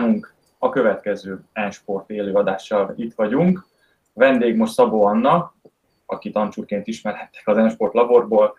[0.00, 3.66] délutánunk, a következő Ensport élőadással itt vagyunk.
[4.12, 5.54] Vendég most Szabó Anna,
[6.06, 8.56] akit Ancsúrként ismerhettek az Ensport laborból,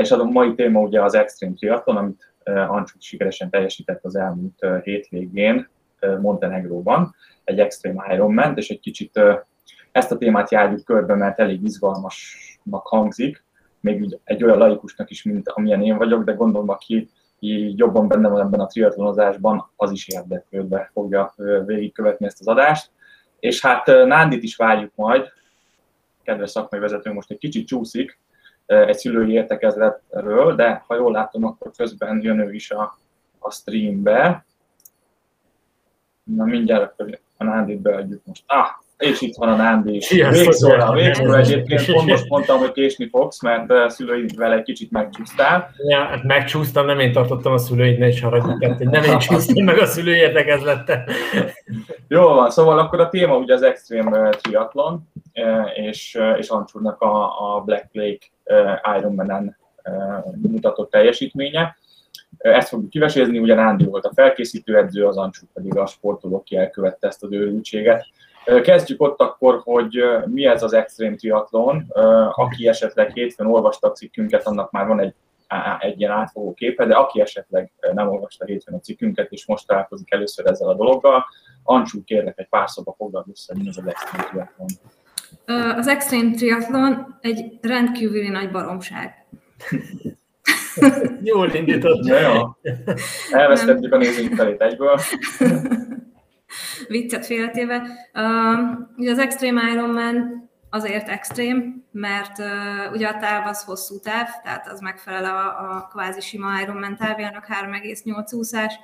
[0.00, 5.68] és a mai téma ugye az Extreme Triathlon, amit Ancsú sikeresen teljesített az elmúlt hétvégén
[6.20, 7.14] Montenegróban,
[7.44, 9.20] egy Extreme Ironman, és egy kicsit
[9.92, 13.44] ezt a témát járjuk körbe, mert elég izgalmasnak hangzik,
[13.80, 17.10] még egy olyan laikusnak is, mint amilyen én vagyok, de gondolom, aki
[17.76, 21.34] jobban benne van ebben a triatlonozásban, az is érdeklődve fogja
[21.66, 22.90] végigkövetni ezt az adást.
[23.40, 25.32] És hát Nándit is várjuk majd,
[26.22, 28.18] kedves szakmai vezető most egy kicsit csúszik
[28.66, 32.98] egy szülői értekezletről, de ha jól látom, akkor közben jön ő is a,
[33.38, 34.44] a streambe.
[36.22, 37.00] Na mindjárt
[37.36, 38.44] a Nándit beadjuk most.
[38.46, 38.68] Ah,
[38.98, 40.10] és itt van a Nándi is.
[40.10, 45.70] Végszóra, végszóra egyébként pont most mondtam, hogy késni fogsz, mert a szüleidvel egy kicsit megcsúsztál.
[45.88, 49.78] Ja, hát megcsúsztam, nem én tartottam a szüleidnek, és haragudtam, hogy nem én csúsztam meg
[49.78, 51.04] a szülői érdekezlettel.
[52.08, 55.08] Jó van, szóval akkor a téma ugye az Extreme Triathlon,
[55.74, 58.26] és, és Ancsúrnak a, a Black Lake
[58.98, 59.56] Ironman-en
[60.42, 61.76] mutatott teljesítménye.
[62.38, 66.56] Ezt fogjuk kivesézni, ugye Nándi volt a felkészítő edző, az Ancsú pedig a sportoló, aki
[66.56, 68.06] elkövette ezt az őrültséget.
[68.44, 71.86] Kezdjük ott akkor, hogy mi ez az extrém triatlon.
[72.30, 75.14] Aki esetleg hétfőn olvasta a cikkünket, annak már van egy,
[75.78, 80.12] egy ilyen átfogó képe, de aki esetleg nem olvasta hétfőn a cikkünket, és most találkozik
[80.12, 81.24] először ezzel a dologgal,
[81.62, 84.68] Ancsú, kérlek egy pár szóba foglald össze, mi az az extrém triatlon.
[85.76, 89.26] Az extrém triatlon egy rendkívüli nagy baromság.
[91.22, 92.06] Jól indított.
[92.06, 92.56] Ja, jó.
[93.40, 94.98] Elvesztettük a nézőink felét egyből.
[96.92, 97.82] viccet félretéve.
[98.96, 104.68] Ugye az Extreme Ironman azért extrém, mert uh, ugye a táv az hosszú táv, tehát
[104.68, 108.74] az megfelel a, a kvázi sima Ironman távjának 3,8 úszás,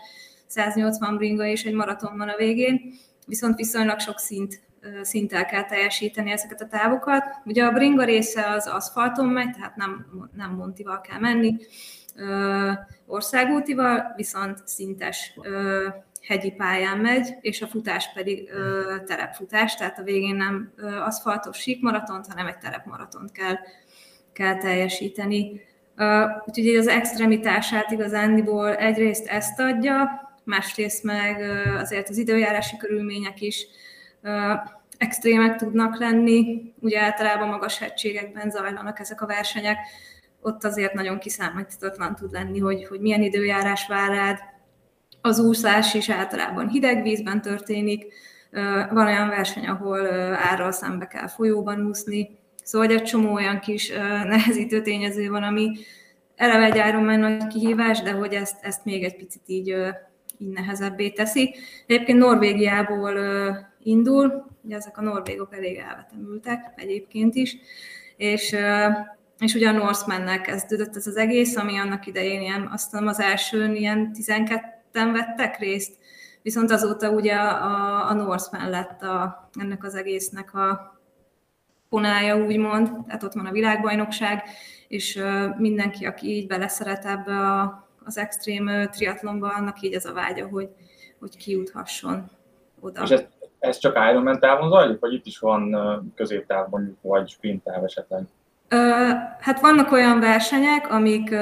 [0.46, 2.80] 180 bringa és egy maraton van a végén,
[3.26, 4.66] viszont viszonylag sok szint
[5.02, 7.24] szinttel kell teljesíteni ezeket a távokat.
[7.44, 11.56] Ugye a bringa része az aszfalton megy, tehát nem, nem montival kell menni,
[13.06, 15.38] országútival, viszont szintes
[16.28, 21.58] hegyi pályán megy, és a futás pedig ö, terepfutás, tehát a végén nem ö, aszfaltos
[21.58, 23.56] síkmaratont, hanem egy terepmaratont kell,
[24.32, 25.60] kell teljesíteni.
[25.96, 33.40] Ö, úgyhogy az extremitását igazándiból egyrészt ezt adja, másrészt meg ö, azért az időjárási körülmények
[33.40, 33.66] is
[34.22, 34.52] ö,
[34.98, 39.78] extrémek tudnak lenni, ugye általában magas hegységekben zajlanak ezek a versenyek,
[40.40, 44.38] ott azért nagyon kiszámíthatatlan tud lenni, hogy, hogy milyen időjárás vár rád,
[45.28, 48.06] az úszás is általában hideg vízben történik,
[48.90, 53.88] van olyan verseny, ahol árral szembe kell folyóban úszni, szóval egy csomó olyan kis
[54.32, 55.72] nehezítő tényező van, ami
[56.36, 59.68] eleve egy Ironman nagy kihívás, de hogy ezt, ezt még egy picit így,
[60.38, 61.54] így nehezebbé teszi.
[61.86, 63.18] Egyébként Norvégiából
[63.82, 67.56] indul, ugye ezek a norvégok elég elvetemültek egyébként is,
[68.16, 68.56] és,
[69.38, 73.74] és ugye a Norseman-nel kezdődött ez az egész, ami annak idején ilyen, azt az első
[73.74, 75.98] ilyen 12 ketten vettek részt,
[76.42, 80.96] viszont azóta ugye a, a Norseman lett a, ennek az egésznek a
[81.88, 84.42] ponája, úgymond, tehát ott van a világbajnokság,
[84.88, 85.22] és
[85.56, 90.68] mindenki, aki így beleszeret ebbe a, az extrém triatlonba, annak így ez a vágya, hogy,
[91.20, 92.30] hogy kijuthasson
[92.80, 93.02] oda.
[93.02, 93.24] És ez,
[93.58, 95.76] ez csak Ironman távon zajlik, vagy itt is van
[96.14, 98.22] középtávban, vagy sprint esetleg?
[99.40, 101.34] Hát vannak olyan versenyek, amik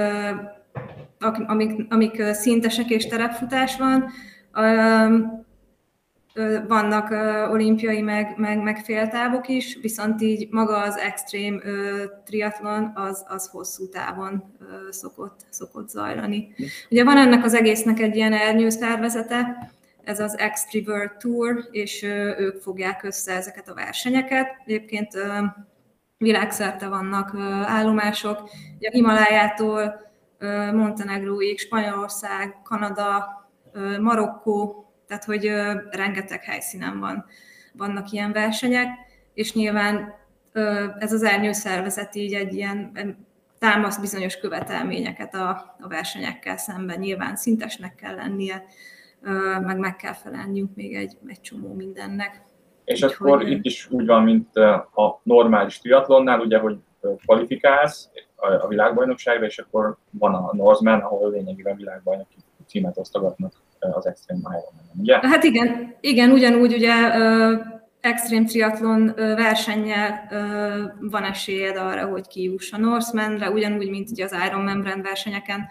[1.47, 4.10] amik, amik szintesek és terepfutás van,
[6.69, 7.10] vannak
[7.50, 11.62] olimpiai meg, meg, meg féltávok is, viszont így maga az extrém
[12.25, 14.44] triatlon az, az hosszú távon
[14.91, 16.54] szokott, szokott zajlani.
[16.91, 19.71] Ugye van ennek az egésznek egy ilyen ernyő szervezete,
[20.04, 22.03] ez az Extrivert Tour, és
[22.38, 24.47] ők fogják össze ezeket a versenyeket.
[24.65, 25.12] Egyébként
[26.19, 27.34] világszerte vannak
[27.65, 28.38] állomások,
[28.81, 30.06] a Himalájától
[30.72, 33.24] Montenegróig, Spanyolország, Kanada,
[34.00, 35.50] Marokkó, tehát hogy
[35.91, 37.24] rengeteg helyszínen van,
[37.72, 38.88] vannak ilyen versenyek,
[39.34, 40.15] és nyilván
[40.98, 42.92] ez az ernyő szervezet így egy ilyen
[43.59, 46.98] támaszt bizonyos követelményeket a, a versenyekkel szemben.
[46.98, 48.65] Nyilván szintesnek kell lennie,
[49.62, 52.42] meg meg kell felelniük még egy, egy csomó mindennek.
[52.84, 54.56] És Úgy, akkor itt is úgy van, mint
[54.94, 56.77] a normális triatlonnál, ugye, hogy
[57.24, 62.36] kvalifikálsz, a világbajnokságra, és akkor van a Norseman, ahol lényegében világbajnoki
[62.66, 65.18] címet osztogatnak az Extreme Ironman, ugye?
[65.28, 66.92] Hát igen, igen, ugyanúgy ugye
[68.00, 70.28] extrém triatlon versennyel
[71.00, 75.68] van esélyed arra, hogy kijuss a Norsemanre, ugyanúgy, mint ugye az Ironman brand versenyeken,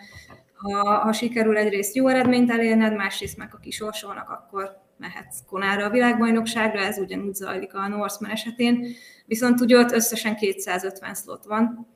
[0.55, 5.89] Ha, ha sikerül egyrészt jó eredményt elérned, másrészt meg a kisorsolnak, akkor mehetsz Konára a
[5.89, 8.87] világbajnokságra, ez ugyanúgy zajlik a Norseman esetén,
[9.25, 11.87] viszont ugye ott összesen 250 slot van,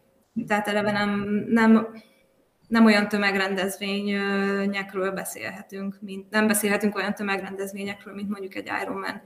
[0.48, 1.10] tehát eleve nem,
[1.48, 1.88] nem,
[2.68, 9.22] nem olyan tömegrendezvényekről beszélhetünk, mint, nem beszélhetünk olyan tömegrendezvényekről, mint mondjuk egy Ironman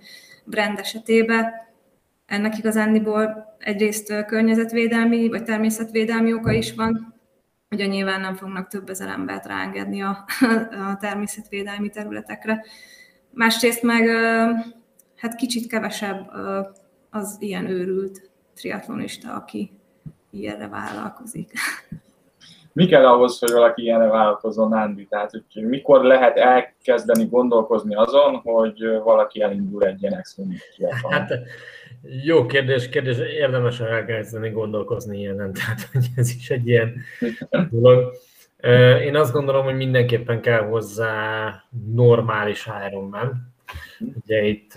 [0.46, 1.52] brand esetében.
[2.26, 7.14] Ennek igazándiból egyrészt környezetvédelmi vagy természetvédelmi oka is van,
[7.70, 10.26] ugye nyilván nem fognak több ezer embert ráengedni a,
[10.90, 12.66] a természetvédelmi területekre.
[13.32, 14.08] Másrészt meg
[15.16, 16.32] hát kicsit kevesebb
[17.10, 19.72] az ilyen őrült triatlonista, aki
[20.34, 21.52] ilyenre vállalkozik.
[22.74, 25.06] Mi kell ahhoz, hogy valaki ilyenre vállalkozzon, Nándi?
[25.06, 30.58] Tehát, hogy mikor lehet elkezdeni gondolkozni azon, hogy valaki elindul egy ilyen extrém
[31.10, 31.40] Hát,
[32.24, 36.94] jó kérdés, kérdés, érdemes elkezdeni gondolkozni ilyenen, tehát hogy ez is egy ilyen
[37.70, 38.14] dolog.
[39.02, 41.54] Én azt gondolom, hogy mindenképpen kell hozzá
[41.94, 43.54] normális Ironman.
[44.24, 44.76] Ugye itt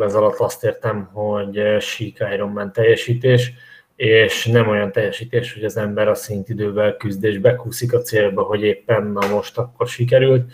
[0.00, 3.52] ez alatt azt értem, hogy sík Ironman teljesítés,
[3.98, 8.62] és nem olyan teljesítés, hogy az ember a szintidővel küzd és bekúszik a célba, hogy
[8.62, 10.52] éppen na most akkor sikerült.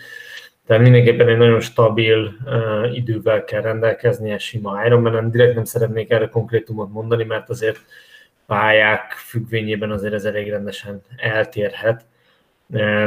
[0.67, 5.31] Tehát mindenképpen egy nagyon stabil uh, idővel kell rendelkeznie sima Ironman-en.
[5.31, 7.79] Direkt nem szeretnék erre konkrétumot mondani, mert azért
[8.45, 12.05] pályák függvényében azért ez elég rendesen eltérhet.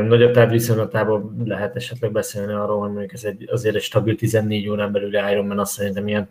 [0.06, 4.68] Nagyobb táv viszonylatában lehet esetleg beszélni arról, hogy mondjuk ez egy, azért egy stabil 14
[4.68, 6.28] órán belül Ironman, azt szerintem ilyen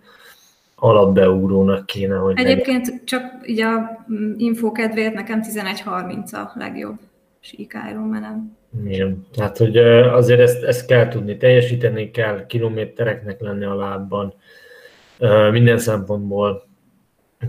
[0.80, 3.06] alapbeugrónak kéne, hogy Egyébként legyen.
[3.06, 6.96] csak így a mm, info kedvéért nekem 11.30 a legjobb
[7.40, 8.58] sík Ironman-en.
[8.86, 14.34] Igen, tehát hogy azért ezt, ezt kell tudni, teljesíteni kell, kilométereknek lenni a lábban,
[15.52, 16.68] minden szempontból.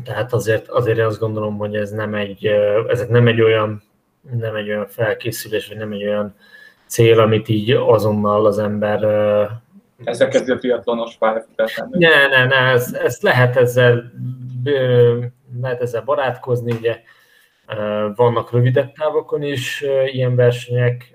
[0.05, 2.47] Tehát azért, azért azt gondolom, hogy ez nem egy,
[2.89, 3.83] ezek nem egy olyan
[4.41, 6.35] nem egy olyan felkészülés, vagy nem egy olyan
[6.87, 9.01] cél, amit így azonnal az ember...
[10.05, 11.83] Ezzel kezdi a triatlonos pályafutás.
[11.91, 14.13] Ne, ne, ne, ez, ezt lehet ezzel,
[15.61, 17.01] lehet ezzel barátkozni, ugye
[18.15, 21.11] vannak rövidebb távokon is ilyen versenyek,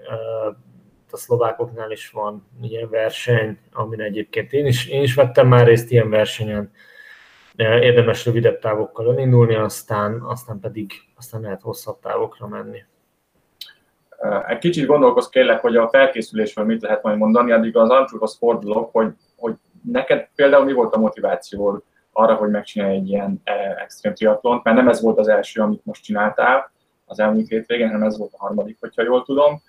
[1.12, 5.91] a szlovákoknál is van ilyen verseny, amin egyébként én is, én is vettem már részt
[5.91, 6.71] ilyen versenyen,
[7.56, 12.83] érdemes rövidebb távokkal elindulni, aztán, aztán pedig aztán lehet hosszabb távokra menni.
[14.47, 18.89] Egy kicsit gondolkoz kérlek, hogy a felkészülésről mit lehet majd mondani, addig az Ancsúrhoz fordulok,
[18.91, 19.53] hogy, hogy
[19.91, 23.41] neked például mi volt a motiváció arra, hogy megcsinálj egy ilyen
[23.83, 26.71] extrém triatlont, mert nem ez volt az első, amit most csináltál
[27.05, 29.61] az elmúlt hétvégén, hanem ez volt a harmadik, hogyha jól tudom,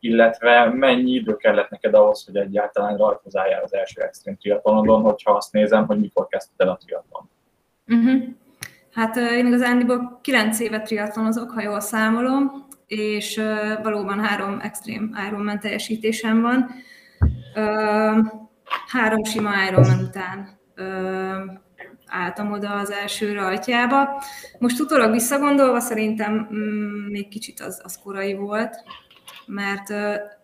[0.00, 5.52] illetve mennyi idő kellett neked ahhoz, hogy egyáltalán rajtozáljál az első extrém triatlonodon, hogyha azt
[5.52, 7.30] nézem, hogy mikor kezdted el a triatlon.
[7.86, 8.22] Uh-huh.
[8.92, 13.40] Hát én igazándiból 9 évet triatlonozok, ha jól számolom, és
[13.82, 16.70] valóban három extrém Ironman teljesítésem van.
[18.86, 20.58] Három sima Ironman után
[22.06, 24.22] álltam oda az első rajtjába.
[24.58, 28.76] Most utólag visszagondolva szerintem mm, még kicsit az, az korai volt,
[29.46, 29.94] mert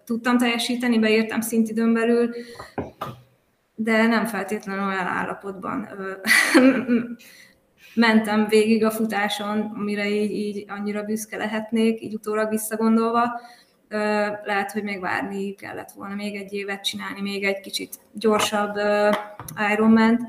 [0.05, 2.31] tudtam teljesíteni, beírtam szintidőn belül,
[3.75, 5.89] de nem feltétlenül olyan állapotban
[7.95, 13.41] mentem végig a futáson, amire így, így annyira büszke lehetnék, így utólag visszagondolva.
[14.45, 18.75] Lehet, hogy még várni kellett volna még egy évet csinálni, még egy kicsit gyorsabb
[19.73, 20.27] Ironman,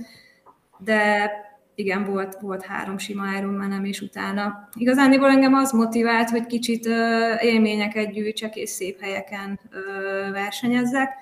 [0.78, 1.32] de
[1.76, 6.86] igen, volt, volt három sima Ironmanem, és utána igazániból engem az motivált, hogy kicsit
[7.40, 9.60] élményeket gyűjtsek, és szép helyeken
[10.32, 11.14] versenyezzek.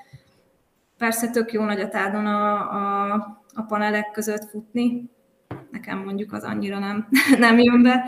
[0.98, 3.14] Persze tök jó nagy a tádon a, a,
[3.54, 5.10] a panelek között futni,
[5.72, 8.04] nekem mondjuk az annyira nem, nem jön be,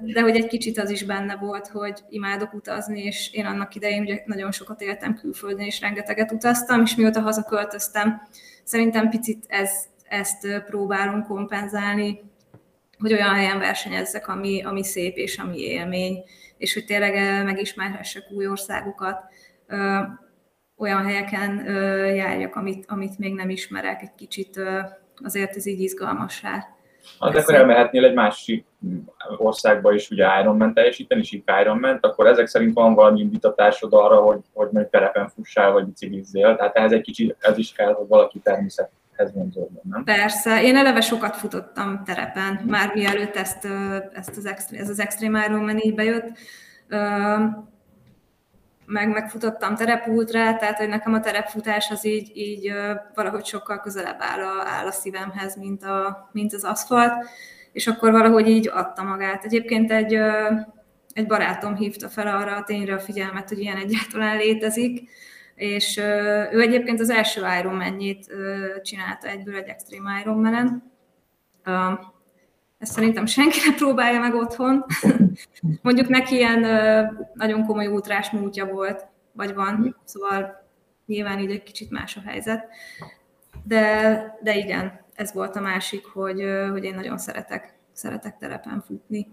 [0.00, 4.02] de hogy egy kicsit az is benne volt, hogy imádok utazni, és én annak idején
[4.02, 8.22] ugye nagyon sokat éltem külföldön, és rengeteget utaztam, és mióta hazaköltöztem,
[8.64, 9.70] szerintem picit ez,
[10.08, 12.20] ezt próbálunk kompenzálni,
[12.98, 16.22] hogy olyan helyen versenyezzek, ami, ami szép és ami élmény,
[16.58, 19.24] és hogy tényleg megismerhessek új országokat,
[20.76, 21.64] olyan helyeken
[22.14, 24.60] járjak, amit, amit még nem ismerek, egy kicsit
[25.22, 26.76] azért ez így izgalmassá.
[27.20, 28.64] Hát akkor elmehetnél egy másik
[29.36, 34.40] országba is ugye Ironman teljesíteni, sík Ironman, akkor ezek szerint van valami indítatásod arra, hogy,
[34.52, 38.38] hogy mondjuk terepen fussál, vagy biciklizzél, tehát ehhez egy kicsit ez is kell, hogy valaki
[38.38, 40.04] természethez vonzódjon, nem?
[40.04, 43.68] Persze, én eleve sokat futottam terepen, már mielőtt ezt,
[44.12, 46.38] ezt az, extrém, ez az Extreme Ironman így bejött
[48.86, 52.72] meg megfutottam terepultrát, tehát hogy nekem a terepfutás az így, így
[53.14, 57.12] valahogy sokkal közelebb áll a, áll a szívemhez, mint, a, mint az aszfalt,
[57.72, 59.44] és akkor valahogy így adta magát.
[59.44, 60.14] Egyébként egy,
[61.12, 65.08] egy barátom hívta fel arra a tényre a figyelmet, hogy ilyen egyáltalán létezik,
[65.54, 65.96] és
[66.52, 68.26] ő egyébként az első Ironman-jét
[68.82, 70.92] csinálta egyből egy Extreme Ironman-en.
[72.78, 74.84] Ezt szerintem senki nem próbálja meg otthon.
[75.82, 76.60] Mondjuk neki ilyen
[77.34, 80.64] nagyon komoly útrás múltja volt, vagy van, szóval
[81.06, 82.66] nyilván így egy kicsit más a helyzet.
[83.62, 89.28] De, de igen, ez volt a másik, hogy, hogy én nagyon szeretek, szeretek terepen futni.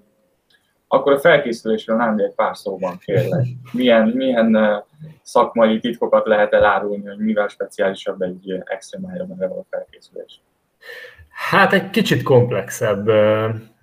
[0.88, 3.46] Akkor a felkészülésről nem egy pár szóban kérlek.
[3.72, 4.84] Milyen, milyen
[5.22, 10.42] szakmai titkokat lehet elárulni, hogy mivel speciálisabb egy Ironman a felkészülés?
[11.50, 13.10] Hát egy kicsit komplexebb.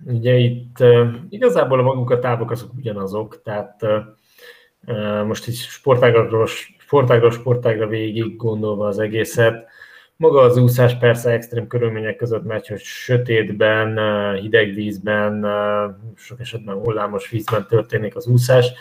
[0.05, 0.77] Ugye itt
[1.29, 3.81] igazából a maguk a távok azok ugyanazok, tehát
[5.25, 9.67] most így sportágról, sportágról sportágra végig gondolva az egészet,
[10.15, 13.99] maga az úszás persze extrém körülmények között megy, hogy sötétben,
[14.35, 15.45] hideg vízben,
[16.15, 18.73] sok esetben hullámos vízben történik az úszás.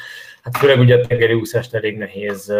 [0.42, 2.54] Hát főleg ugye a tengeri úszást elég nehéz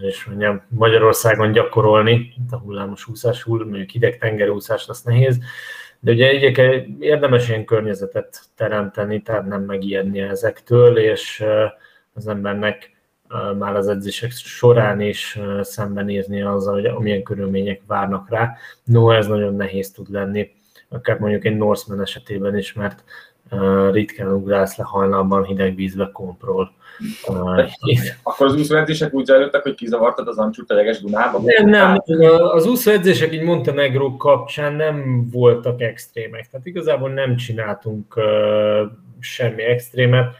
[0.00, 5.38] és mondjam, Magyarországon gyakorolni, a hullámos úszás, hull, mondjuk hideg tengeri úszás, az nehéz,
[6.00, 11.44] de ugye egyébként érdemes ilyen környezetet teremteni, tehát nem megijedni ezektől, és
[12.12, 12.98] az embernek
[13.58, 18.56] már az edzések során is szembenézni azzal, hogy amilyen körülmények várnak rá.
[18.84, 20.50] No, ez nagyon nehéz tud lenni,
[20.88, 23.04] akár mondjuk egy Norseman esetében is, mert
[23.90, 26.72] ritkán ugrálsz le hajnalban hideg vízbe kompról.
[28.22, 31.40] Akkor az úszóedzések úgy zajlottak, hogy kizavartad az ancsút a jeges Dunába?
[31.44, 31.98] Nem, nem,
[32.52, 38.24] az úszóedzések így Montenegro kapcsán nem voltak extrémek, tehát igazából nem csináltunk uh,
[39.20, 40.34] semmi extrémet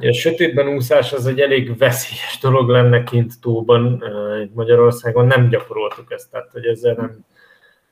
[0.00, 4.04] a sötétben úszás az egy elég veszélyes dolog lenne kint tóban,
[4.52, 7.24] Magyarországon nem gyakoroltuk ezt, tehát hogy ezzel nem,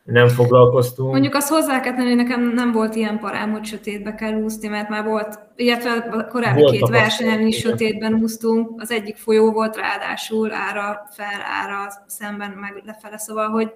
[0.05, 1.11] nem foglalkoztunk.
[1.11, 4.69] Mondjuk azt hozzá kell tenni, hogy nekem nem volt ilyen parám, hogy sötétbe kell úszni,
[4.69, 9.53] mert már volt, illetve a korábbi volt két versenyen is sötétben úsztunk, az egyik folyó
[9.53, 13.73] volt ráadásul ára, fel, ára, szemben, meg lefele, szóval, hogy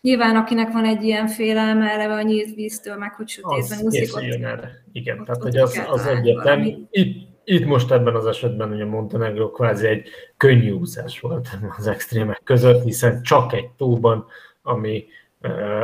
[0.00, 4.22] Nyilván, akinek van egy ilyen félelme erre a nyílt víztől, meg hogy sötétben úszik, ott,
[4.22, 4.84] erre.
[4.92, 6.86] Igen, ott, tehát hogy az, az egyetlen.
[6.90, 11.48] Itt, itt most ebben az esetben ugye Montenegro kvázi egy könnyű úszás volt
[11.78, 14.26] az extrémek között, hiszen csak egy tóban,
[14.62, 15.04] ami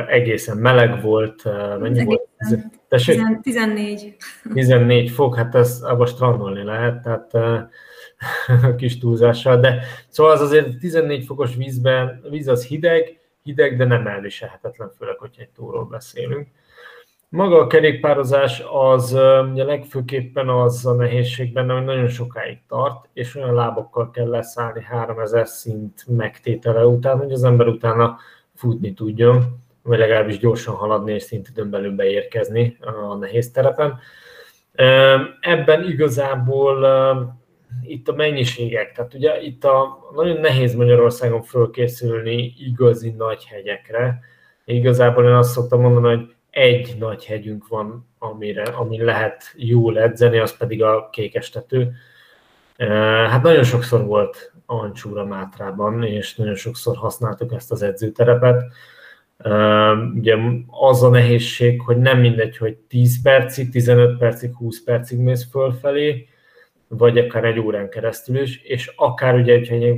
[0.08, 1.44] egészen meleg volt,
[1.80, 2.28] mennyi egészen, volt?
[2.88, 3.40] Tessék?
[3.42, 4.16] 14.
[4.52, 7.30] 14 fok, hát ez abban strandolni lehet, tehát
[8.76, 14.06] kis túlzással, de szóval az azért 14 fokos vízben, víz az hideg, hideg, de nem
[14.06, 16.48] elviselhetetlen, főleg, hogyha egy tóról beszélünk.
[17.28, 19.12] Maga a kerékpározás az
[19.52, 24.82] ugye legfőképpen az a nehézség benne, hogy nagyon sokáig tart, és olyan lábokkal kell leszállni
[24.82, 28.18] 3000 szint megtétele után, hogy az ember utána
[28.64, 33.98] futni tudjon, vagy legalábbis gyorsan haladni és szintidőn belül beérkezni a nehéz terepen.
[35.40, 36.86] Ebben igazából
[37.82, 44.20] itt a mennyiségek, tehát ugye itt a nagyon nehéz Magyarországon fölkészülni igazi nagy hegyekre.
[44.64, 50.38] Igazából én azt szoktam mondani, hogy egy nagy hegyünk van, amire, amin lehet jól edzeni,
[50.38, 51.92] az pedig a kékestető.
[53.28, 58.62] Hát nagyon sokszor volt Ancsúra Mátrában, és nagyon sokszor használtuk ezt az edzőterepet.
[60.14, 65.50] Ugye az a nehézség, hogy nem mindegy, hogy 10 percig, 15 percig, 20 percig mész
[65.50, 66.28] fölfelé,
[66.88, 69.96] vagy akár egy órán keresztül is, és akár ugye, hogyha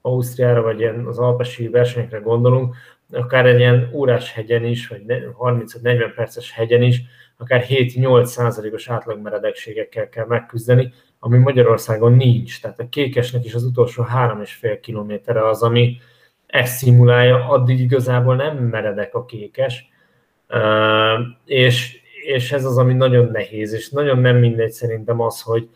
[0.00, 2.74] Ausztriára, vagy ilyen az alpesi versenyekre gondolunk,
[3.10, 5.02] akár egy ilyen órás hegyen is, vagy
[5.38, 7.02] 30-40 perces hegyen is,
[7.36, 12.60] akár 7-8 százalékos átlagmeredekségekkel kell megküzdeni, ami Magyarországon nincs.
[12.60, 15.96] Tehát a kékesnek is az utolsó 3,5 kilométerre az, ami
[16.46, 19.88] ezt szimulálja, addig igazából nem meredek a kékes,
[21.44, 25.68] és, és ez az, ami nagyon nehéz, és nagyon nem mindegy szerintem az, hogy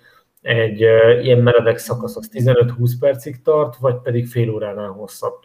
[0.42, 0.80] egy
[1.22, 5.38] ilyen meredek szakasz az 15-20 percig tart, vagy pedig fél óránál hosszabb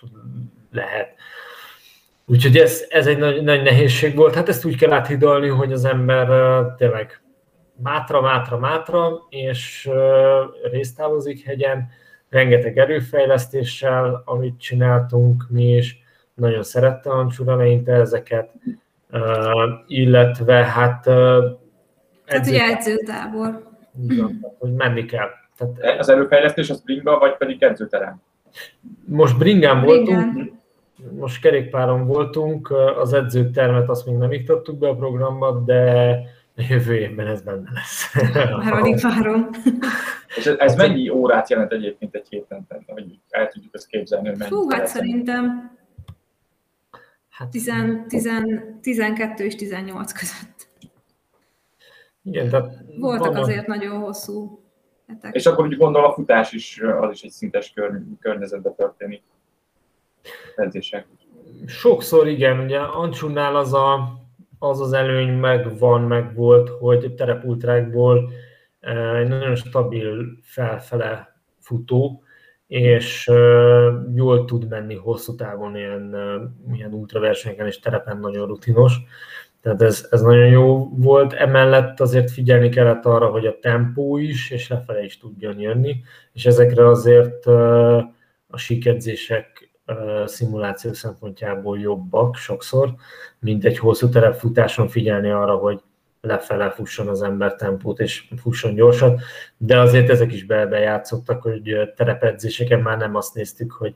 [0.72, 1.16] lehet.
[2.26, 4.36] Úgyhogy ez, ez egy nagy, nagy nehézség volt.
[4.36, 6.28] Hát ezt úgy kell áthidalni, hogy az ember
[6.78, 7.22] tényleg
[7.84, 11.90] mátra, mátra, mátra, és uh, résztávozik hegyen,
[12.30, 16.04] rengeteg erőfejlesztéssel, amit csináltunk mi is,
[16.34, 18.52] nagyon szerette Ancsúra eleinte ezeket,
[19.88, 21.08] illetve hát...
[21.08, 21.44] Uh,
[22.26, 23.64] Tehát ugye edzőtábor.
[24.10, 25.30] Igen, hogy menni kell.
[25.58, 28.22] Tehát, az erőfejlesztés az bringa, vagy pedig edzőterem?
[29.06, 30.52] Most bringán voltunk,
[31.12, 36.20] most kerékpáron voltunk, az edzőtermet azt még nem iktattuk be a programba, de
[36.62, 38.14] jövő évben ez benne lesz.
[38.34, 39.50] Már alig várom.
[40.38, 42.68] És ez, ez mennyi órát jelent egyébként egy héten?
[42.86, 45.76] Hogy el tudjuk ezt képzelni, hogy Hú, hát szerintem
[47.30, 47.72] hát, 10,
[48.08, 48.30] 10,
[48.82, 50.68] 12 és 18 között.
[52.24, 54.60] Igen, tehát Voltak van azért nagyon hosszú
[55.08, 55.36] hetek.
[55.36, 59.22] És akkor úgy gondolom a futás is, az is egy szintes kör, környezetben történik.
[60.56, 61.08] Edzések.
[61.66, 64.20] Sokszor igen, ugye Ancsúnál az a,
[64.60, 68.32] az az előny megvan, meg volt, hogy terepultrákból
[69.18, 72.24] egy nagyon stabil felfele futó,
[72.68, 73.32] és
[74.16, 76.16] jól tud menni hosszú távon ilyen,
[76.74, 78.96] ilyen ultraversenyeken és terepen nagyon rutinos.
[79.62, 81.34] Tehát ez, ez nagyon jó volt.
[81.34, 85.96] Emellett azért figyelni kellett arra, hogy a tempó is, és lefele is tudjon jönni,
[86.34, 87.46] és ezekre azért
[88.48, 89.70] a síkedzések
[90.26, 92.94] szimuláció szempontjából jobbak sokszor,
[93.40, 95.82] mint egy hosszú terepfutáson figyelni arra, hogy
[96.22, 99.20] lefele fusson az ember tempót, és fusson gyorsan,
[99.58, 103.96] de azért ezek is bejátszottak, hogy terepedzéseken már nem azt néztük, hogy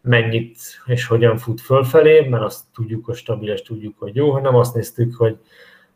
[0.00, 4.54] mennyit és hogyan fut fölfelé, mert azt tudjuk, hogy stabil, és tudjuk, hogy jó, hanem
[4.54, 5.38] azt néztük, hogy,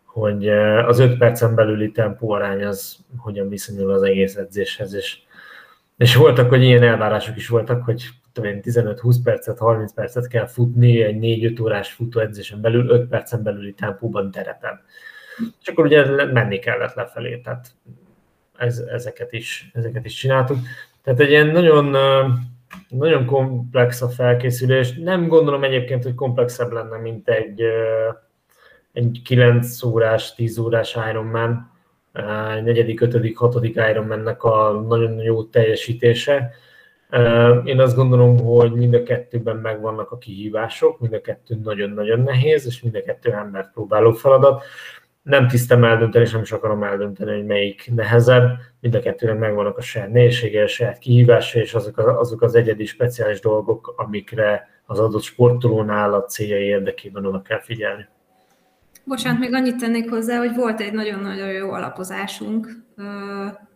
[0.04, 5.18] hogy az 5 percen belüli tempó arány az hogyan viszonyul az egész edzéshez, és,
[5.96, 11.16] és voltak, hogy ilyen elvárások is voltak, hogy 15-20 percet, 30 percet kell futni egy
[11.54, 14.80] 4-5 órás futóedzésen belül, 5 percen belüli tempóban terepen.
[15.60, 17.66] És akkor ugye menni kellett lefelé, tehát
[18.56, 20.58] ez, ezeket, is, ezeket is csináltuk.
[21.02, 21.96] Tehát egy ilyen nagyon,
[22.88, 24.94] nagyon komplex a felkészülés.
[24.94, 27.62] Nem gondolom egyébként, hogy komplexebb lenne, mint egy,
[28.92, 31.70] egy 9 órás, 10 órás Ironman,
[32.56, 36.50] egy negyedik, ötödik, hatodik Ironmannek a nagyon jó teljesítése.
[37.64, 42.66] Én azt gondolom, hogy mind a kettőben megvannak a kihívások, mind a kettő nagyon-nagyon nehéz,
[42.66, 44.62] és mind a kettő embert próbáló feladat
[45.22, 48.58] nem tisztem eldönteni, és nem is akarom eldönteni, hogy melyik nehezebb.
[48.80, 52.54] Mind a kettőnek megvannak a saját nehézsége, a saját kihívása, és azok, az, azok az
[52.54, 58.08] egyedi speciális dolgok, amikre az adott sportolónál a célja érdekében oda kell figyelni.
[59.04, 62.82] Bocsánat, még annyit tennék hozzá, hogy volt egy nagyon-nagyon jó alapozásunk.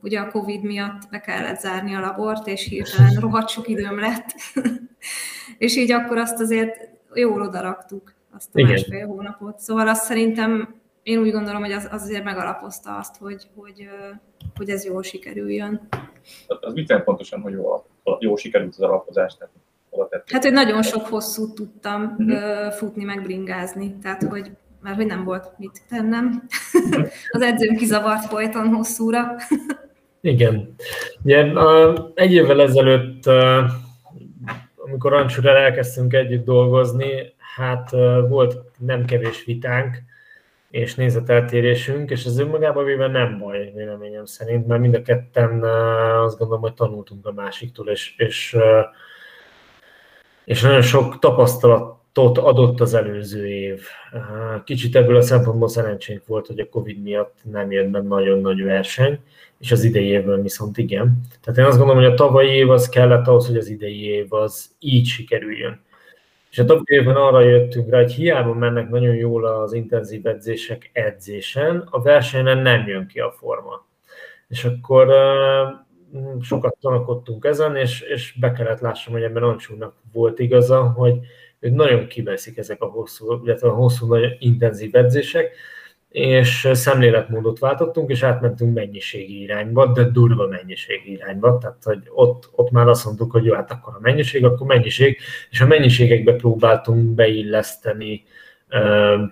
[0.02, 4.34] Ugye a Covid miatt be kellett zárni a labort, és hirtelen rohadt sok időm lett.
[5.58, 8.70] és így akkor azt azért jól odaraktuk, azt a Igen.
[8.70, 9.58] másfél hónapot.
[9.58, 13.88] Szóval azt szerintem én úgy gondolom, hogy az, az azért megalapozta azt, hogy, hogy,
[14.56, 15.88] hogy ez jól sikerüljön.
[16.46, 17.86] Az mit jelent pontosan, hogy jól,
[18.18, 19.36] jól sikerült az alapozás?
[19.36, 19.54] Tehát
[20.26, 22.72] Hát, hogy nagyon sok hosszút tudtam uh-huh.
[22.72, 24.50] futni, meg bringázni, tehát, hogy
[24.86, 26.42] mert hogy nem volt mit tennem.
[27.30, 29.36] az edzőm kizavart folyton hosszúra.
[30.20, 30.74] Igen.
[31.22, 31.52] Ugye,
[32.14, 33.26] egy évvel ezelőtt,
[34.76, 37.90] amikor Ancsúrral elkezdtünk együtt dolgozni, hát
[38.28, 40.02] volt nem kevés vitánk,
[40.70, 45.62] és nézeteltérésünk, és ez önmagában véve nem baj, véleményem szerint, mert mind a ketten
[46.24, 48.56] azt gondolom, hogy tanultunk a másiktól, és, és,
[50.44, 51.18] és nagyon sok
[52.16, 53.82] tapasztalatot adott az előző év.
[54.64, 58.62] Kicsit ebből a szempontból szerencsénk volt, hogy a Covid miatt nem jött be nagyon nagy
[58.62, 59.18] verseny,
[59.58, 61.20] és az idei évben viszont igen.
[61.40, 64.32] Tehát én azt gondolom, hogy a tavalyi év az kellett ahhoz, hogy az idei év
[64.32, 65.80] az így sikerüljön.
[66.50, 70.90] És a tavalyi évben arra jöttünk rá, hogy hiába mennek nagyon jól az intenzív edzések
[70.92, 73.86] edzésen, a versenyen nem jön ki a forma.
[74.48, 75.14] És akkor
[76.40, 81.18] sokat tanakodtunk ezen, és, és be kellett lássam, hogy ebben Ancsúnak volt igaza, hogy
[81.60, 85.50] ők nagyon kiveszik ezek a hosszú, illetve a hosszú, nagyon intenzív edzések,
[86.08, 92.70] és szemléletmódot váltottunk, és átmentünk mennyiségi irányba, de durva mennyiségi irányba, tehát hogy ott, ott
[92.70, 95.18] már azt mondtuk, hogy jó, hát akkor a mennyiség, akkor mennyiség,
[95.50, 98.24] és a mennyiségekbe próbáltunk beilleszteni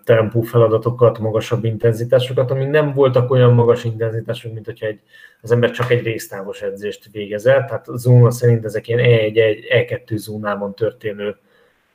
[0.04, 5.00] tempó feladatokat, magasabb intenzitásokat, amik nem voltak olyan magas intenzitások, mint hogyha egy,
[5.40, 10.74] az ember csak egy résztávos edzést végezett, tehát zóna szerint ezek ilyen E1, E2 zónában
[10.74, 11.36] történő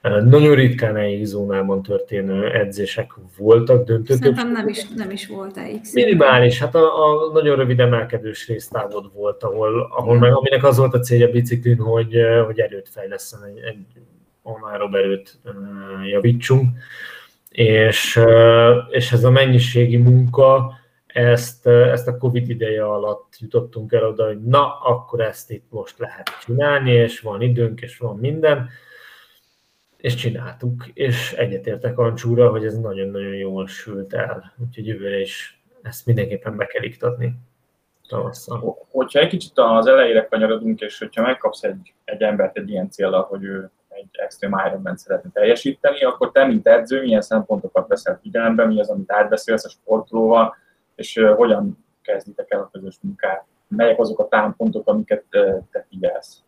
[0.01, 5.93] nagyon ritkán EX zónában történő edzések voltak döntő Szerintem nem is, nem is volt EX.
[5.93, 10.93] Minimális, hát a, a nagyon rövid emelkedős résztávod volt, ahol, ahol meg, aminek az volt
[10.93, 13.85] a célja biciklin, hogy, hogy erőt fejleszten, egy, egy
[14.43, 15.39] anaerob erőt
[16.11, 16.77] javítsunk.
[17.49, 18.19] És,
[18.89, 20.73] és ez a mennyiségi munka,
[21.07, 25.97] ezt, ezt a Covid ideje alatt jutottunk el oda, hogy na, akkor ezt itt most
[25.97, 28.69] lehet csinálni, és van időnk, és van minden
[30.01, 36.05] és csináltuk, és egyetértek Ancsúra, hogy ez nagyon-nagyon jól sült el, úgyhogy jövőre is ezt
[36.05, 37.33] mindenképpen be kell iktatni
[38.07, 38.77] tavasszal.
[38.91, 43.19] Hogyha egy kicsit az elejére kanyarodunk, és hogyha megkapsz egy, egy embert egy ilyen célra,
[43.21, 48.65] hogy ő egy extrém Ironman szeretne teljesíteni, akkor te, mint edző, milyen szempontokat veszel figyelembe,
[48.65, 50.55] mi az, amit átbeszélsz a sportolóval,
[50.95, 53.45] és hogyan kezditek el a közös munkát?
[53.67, 55.23] Melyek azok a támpontok, amiket
[55.71, 56.43] te figyelsz?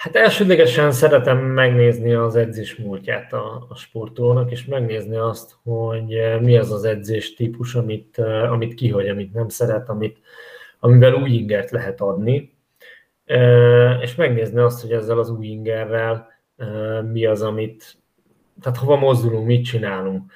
[0.00, 6.40] Hát elsődlegesen szeretem megnézni az edzés múltját a, a sportolónak, és megnézni azt, hogy eh,
[6.40, 10.18] mi az az edzés típus, amit, eh, amit kihagy, amit nem szeret, amit,
[10.78, 12.54] amivel új ingert lehet adni,
[13.24, 16.28] eh, és megnézni azt, hogy ezzel az új ingerrel
[17.12, 17.98] mi az, amit,
[18.62, 20.32] tehát hova mozdulunk, mit csinálunk.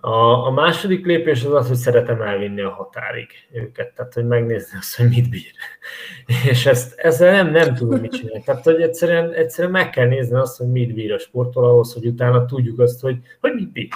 [0.00, 4.78] A, a második lépés az az, hogy szeretem elvinni a határig őket, tehát hogy megnézni
[4.78, 5.52] azt, hogy mit bír.
[6.50, 8.42] És ezt, ezzel nem, nem tudom mit csinálni.
[8.44, 12.06] Tehát, hogy egyszerűen, egyszerűen meg kell nézni azt, hogy mit bír a sportol ahhoz, hogy
[12.06, 13.88] utána tudjuk azt, hogy, hogy mit bír.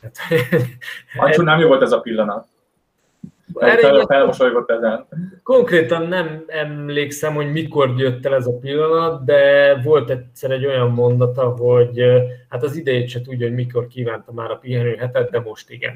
[0.00, 0.44] Tehát,
[1.16, 2.48] Ancsú, nem jó volt ez a pillanat.
[3.54, 5.06] Fel, felmosolygott ezen.
[5.42, 10.90] Konkrétan nem emlékszem, hogy mikor jött el ez a pillanat, de volt egyszer egy olyan
[10.90, 12.02] mondata, hogy
[12.48, 15.94] hát az idejét se tudja, hogy mikor kívánta már a pihenőhetet, de most igen.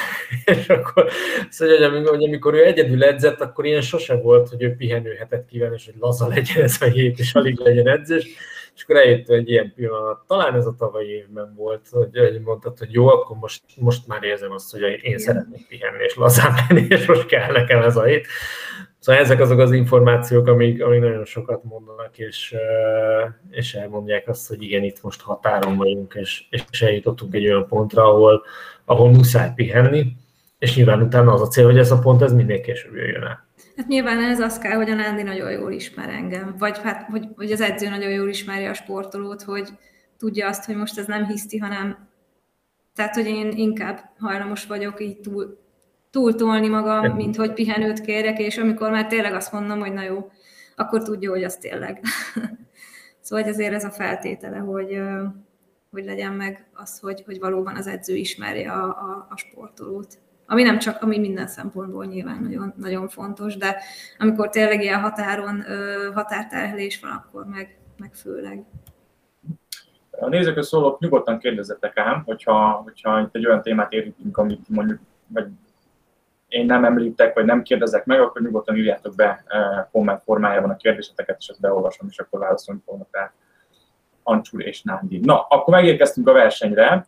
[0.58, 1.10] és akkor
[1.48, 5.72] szóval, hogy, hogy amikor ő egyedül edzett, akkor ilyen sose volt, hogy ő pihenőhetet kíván,
[5.72, 8.26] és hogy laza legyen ez a hét, és alig legyen edzés
[8.78, 12.92] és akkor eljött egy ilyen pillanat, talán ez a tavalyi évben volt, hogy mondtad, hogy
[12.92, 15.18] jó, akkor most, most már érzem azt, hogy én Igen.
[15.18, 18.26] szeretnék pihenni és lazán menni, és most kell nekem ez a hét.
[18.98, 22.54] Szóval ezek azok az információk, amik, amik nagyon sokat mondanak, és,
[23.50, 28.04] és elmondják azt, hogy igen, itt most határon vagyunk, és, és eljutottunk egy olyan pontra,
[28.04, 28.44] ahol,
[28.84, 30.06] ahol muszáj pihenni,
[30.58, 33.47] és nyilván utána az a cél, hogy ez a pont ez minél később jöjjön el.
[33.78, 37.28] Hát nyilván ez az kell, hogy a Nándi nagyon jól ismer engem, vagy hát, hogy,
[37.36, 39.68] hogy az edző nagyon jól ismeri a sportolót, hogy
[40.16, 42.08] tudja azt, hogy most ez nem hiszti, hanem
[42.94, 45.58] tehát, hogy én inkább hajlamos vagyok így túl,
[46.10, 50.30] túltolni magam, mint hogy pihenőt kérjek, és amikor már tényleg azt mondom, hogy na jó,
[50.76, 52.00] akkor tudja, hogy az tényleg.
[53.20, 55.00] szóval ezért ez a feltétele, hogy,
[55.90, 60.18] hogy legyen meg az, hogy, hogy valóban az edző ismerje a, a, a sportolót
[60.50, 63.76] ami nem csak, ami minden szempontból nyilván nagyon, nagyon fontos, de
[64.18, 65.64] amikor tényleg ilyen határon,
[66.14, 68.64] határterhelés van, akkor meg, meg főleg.
[70.10, 75.00] A nézőkről szólók nyugodtan kérdezzetek ám, hogyha, hogyha itt egy olyan témát érintünk, amit mondjuk
[75.26, 75.46] vagy
[76.48, 79.44] én nem említek, vagy nem kérdezek meg, akkor nyugodtan írjátok be
[79.90, 83.32] komment formájában a kérdéseteket, és ezt beolvasom, és akkor válaszolni fognak rá
[84.22, 85.18] Ancsúr és Nándi.
[85.18, 87.06] Na, akkor megérkeztünk a versenyre.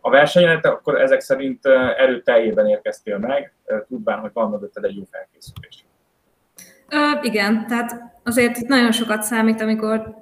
[0.00, 1.66] A versenyen akkor ezek szerint
[1.98, 3.54] erőteljében érkeztél meg,
[3.88, 5.84] tudván, hogy van mögötted egy jó felkészülés.
[6.88, 10.14] Ö, igen, tehát azért itt nagyon sokat számít, amikor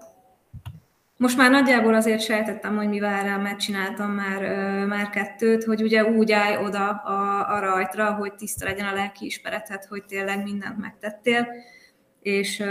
[1.22, 4.40] most már nagyjából azért sejtettem, hogy mi vár rám, mert csináltam már,
[4.86, 9.24] már kettőt, hogy ugye úgy állj oda a, a rajtra, hogy tiszta legyen a lelki
[9.24, 11.46] ismeretet, hogy tényleg mindent megtettél,
[12.20, 12.62] és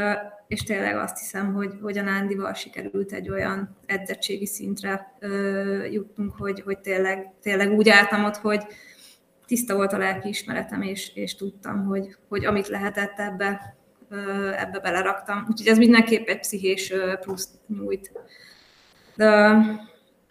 [0.52, 6.34] és tényleg azt hiszem, hogy, hogy a Nándival sikerült egy olyan edzettségi szintre ö, jutnunk,
[6.38, 8.62] hogy, hogy tényleg, tényleg úgy álltam ott, hogy
[9.46, 13.76] tiszta volt a lelki ismeretem, és, és tudtam, hogy, hogy amit lehetett ebbe,
[14.10, 15.46] ö, ebbe beleraktam.
[15.50, 18.12] Úgyhogy ez mindenképp egy pszichés plusz nyújt.
[19.16, 19.58] De,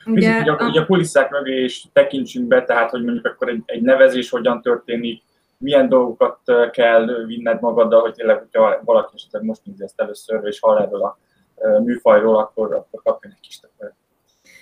[0.07, 3.63] ugye, ugye, a, ugye a kulisszák mögé is tekintsünk be, tehát hogy mondjuk akkor egy,
[3.67, 5.23] egy nevezés hogyan történik,
[5.61, 6.39] milyen dolgokat
[6.71, 11.03] kell vinned magaddal, hogy tényleg, hogyha valaki esetleg most nézi ezt először, és hall erről
[11.03, 11.19] a
[11.83, 13.61] műfajról, akkor, akkor kapjon egy kis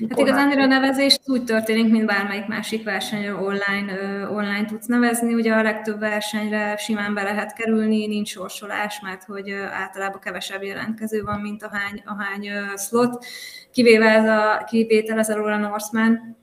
[0.09, 3.93] Hát igazán a nevezés úgy történik, mint bármelyik másik versenyre online,
[4.31, 5.35] online tudsz nevezni.
[5.35, 11.23] Ugye a legtöbb versenyre simán be lehet kerülni, nincs sorsolás, mert hogy általában kevesebb jelentkező
[11.23, 13.25] van, mint a hány, a hány slot.
[13.73, 16.37] Kivéve ez a, kivétel ez a Norseman,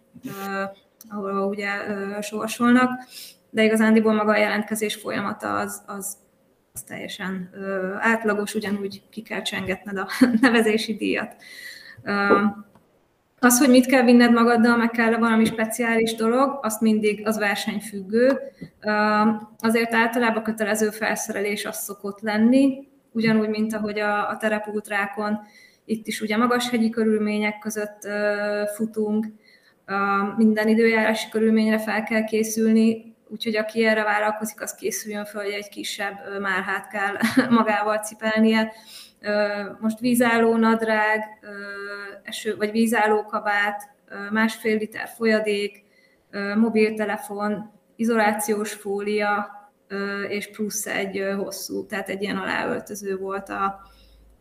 [1.09, 1.69] ahol ugye
[2.21, 2.89] sorsolnak
[3.55, 6.17] de igazándiból maga a jelentkezés folyamata az, az,
[6.73, 10.07] az teljesen ö, átlagos, ugyanúgy ki kell csengetned a
[10.41, 11.35] nevezési díjat.
[12.03, 12.41] Ö,
[13.39, 18.39] az, hogy mit kell vinned magaddal, meg kell valami speciális dolog, azt mindig az versenyfüggő.
[19.57, 25.39] Azért általában kötelező felszerelés az szokott lenni, ugyanúgy, mint ahogy a, a terepútrákon,
[25.85, 28.07] itt is ugye magas hegyi körülmények között
[28.75, 29.25] futunk,
[30.37, 35.69] minden időjárási körülményre fel kell készülni, úgyhogy aki erre vállalkozik, az készüljön fel, hogy egy
[35.69, 37.17] kisebb márhát kell
[37.59, 38.73] magával cipelnie.
[39.79, 41.23] Most vízálló nadrág,
[42.23, 43.89] eső, vagy vízálló kabát,
[44.31, 45.83] másfél liter folyadék,
[46.55, 49.49] mobiltelefon, izolációs fólia,
[50.27, 53.81] és plusz egy hosszú, tehát egy ilyen aláöltöző volt a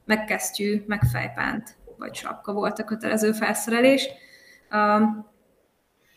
[0.05, 4.09] megkesztyű, megfejpánt, vagy sapka volt a kötelező felszerelés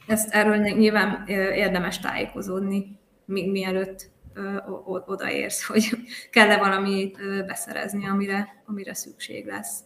[0.08, 4.10] ezt erről nyilván érdemes tájékozódni, mi, mielőtt
[5.06, 5.90] odaérsz, hogy
[6.32, 7.12] kell-e valami
[7.46, 9.80] beszerezni, amire, amire szükség lesz.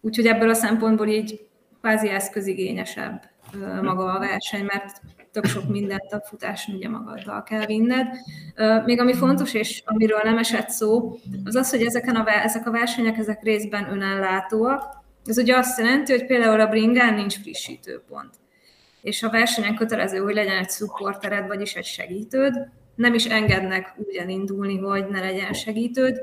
[0.00, 1.46] Úgyhogy ebből a szempontból így
[1.80, 3.22] kvázi eszközigényesebb
[3.82, 5.00] maga a verseny, mert
[5.32, 8.06] tök sok mindent a futáson ugye magaddal kell vinned.
[8.84, 12.70] Még ami fontos, és amiről nem esett szó, az az, hogy ezeken a, ezek a
[12.70, 15.04] versenyek ezek részben önellátóak.
[15.24, 18.34] Ez ugye azt jelenti, hogy például a bringán nincs frissítőpont.
[19.06, 24.16] És a versenyen kötelező, hogy legyen egy supportered, vagyis egy segítőd, nem is engednek úgy
[24.16, 26.20] elindulni, hogy ne legyen segítőd.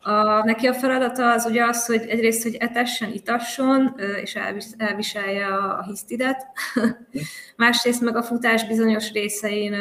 [0.00, 4.38] A, neki a feladata az ugye az, hogy egyrészt, hogy etessen, itasson, és
[4.76, 6.46] elviselje a hisztidet,
[7.56, 9.74] másrészt meg a futás bizonyos részein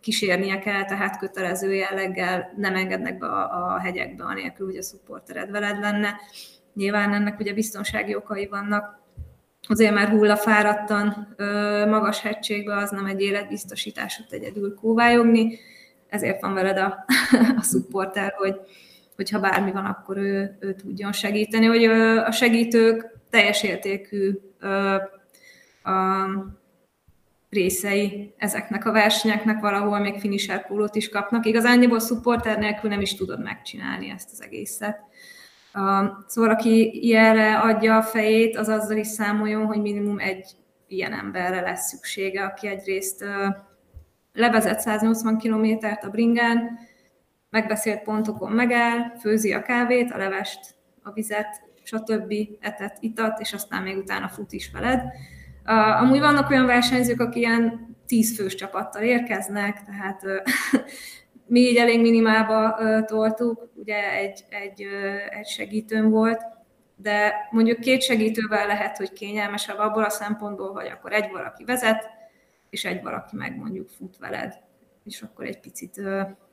[0.00, 5.50] kísérnie kell, tehát kötelező jelleggel nem engednek be a, a hegyekbe, anélkül, hogy a szupportered
[5.50, 6.16] veled lenne.
[6.74, 9.01] Nyilván ennek ugye biztonsági okai vannak,
[9.68, 11.34] azért már hullafáradtan
[11.88, 15.58] magas hegységbe az nem egy életbiztosítás, ott egyedül kóvályogni,
[16.08, 17.04] ezért van veled a,
[17.60, 18.56] a supporter, hogy
[19.16, 21.84] hogyha bármi van, akkor ő, ő tudjon segíteni, hogy
[22.16, 24.32] a segítők teljes értékű
[25.82, 25.90] a
[27.50, 31.46] részei ezeknek a versenyeknek, valahol még finisher is kapnak.
[31.46, 35.00] Igazándiból supporter nélkül nem is tudod megcsinálni ezt az egészet.
[36.26, 40.50] Szóval aki ilyenre adja a fejét, az azzal is számoljon, hogy minimum egy
[40.86, 43.24] ilyen emberre lesz szüksége, aki egyrészt
[44.32, 46.78] levezet 180 kilométert a bringán,
[47.50, 52.34] megbeszélt pontokon megáll, főzi a kávét, a levest, a vizet, stb.
[52.60, 55.02] etet, itat, és aztán még utána fut is veled.
[56.00, 60.22] Amúgy vannak olyan versenyzők, akik ilyen tízfős csapattal érkeznek, tehát
[61.52, 64.86] mi így elég minimálba toltuk, ugye egy, egy,
[65.30, 66.42] egy segítőm volt,
[66.96, 72.10] de mondjuk két segítővel lehet, hogy kényelmesebb abból a szempontból, hogy akkor egy valaki vezet,
[72.70, 74.54] és egy valaki meg mondjuk fut veled,
[75.04, 76.00] és akkor egy picit,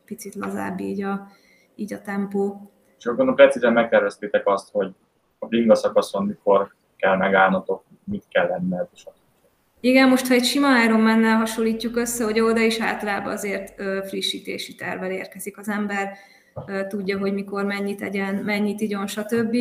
[0.06, 1.28] picit lazább így a,
[1.76, 2.72] így a tempó.
[2.98, 4.94] És akkor gondolom precízen megterveztétek azt, hogy
[5.40, 9.04] a bringa szakaszon mikor kell megállnotok, mit kell lenned, és
[9.80, 15.12] igen, most ha egy sima Ironman-nel hasonlítjuk össze, hogy oda is általában azért frissítési tervvel
[15.12, 16.18] érkezik az ember,
[16.88, 19.58] tudja, hogy mikor mennyit tegyen, mennyit igyon, stb.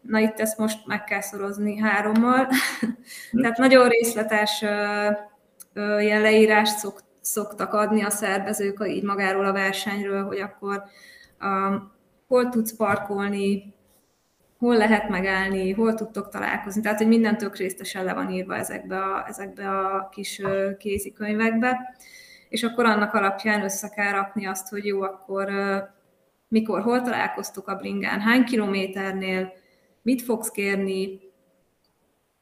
[0.00, 2.48] Na itt ezt most meg kell szorozni hárommal.
[3.42, 4.64] Tehát nagyon részletes
[6.00, 10.82] ilyen leírást szok, szoktak adni a szervezők így magáról a versenyről, hogy akkor
[12.26, 13.74] hol tudsz parkolni,
[14.62, 16.82] hol lehet megállni, hol tudtok találkozni.
[16.82, 20.40] Tehát, hogy minden tök résztesen le van írva ezekbe a, ezekbe a kis
[20.78, 21.96] kézikönyvekbe,
[22.48, 25.50] és akkor annak alapján össze kell rakni azt, hogy jó, akkor
[26.48, 29.52] mikor, hol találkoztuk a bringán, hány kilométernél,
[30.02, 31.20] mit fogsz kérni,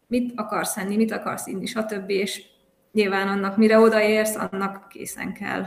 [0.07, 2.11] mit akarsz enni, mit akarsz inni, stb.
[2.11, 2.43] És
[2.93, 5.67] nyilván annak, mire odaérsz, annak készen kell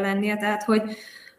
[0.00, 0.36] lennie.
[0.36, 0.96] Tehát, hogy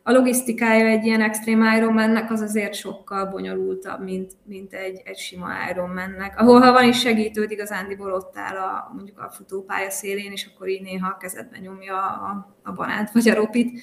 [0.07, 5.47] a logisztikája egy ilyen extrém Ironmannek az azért sokkal bonyolultabb, mint, mint egy, egy sima
[5.69, 6.39] Ironmannek.
[6.39, 10.67] Ahol ha van is segítőd, igazándiból ott áll a, mondjuk a futópálya szélén, és akkor
[10.67, 13.79] így néha a kezedbe nyomja a, a banánt vagy a ropit.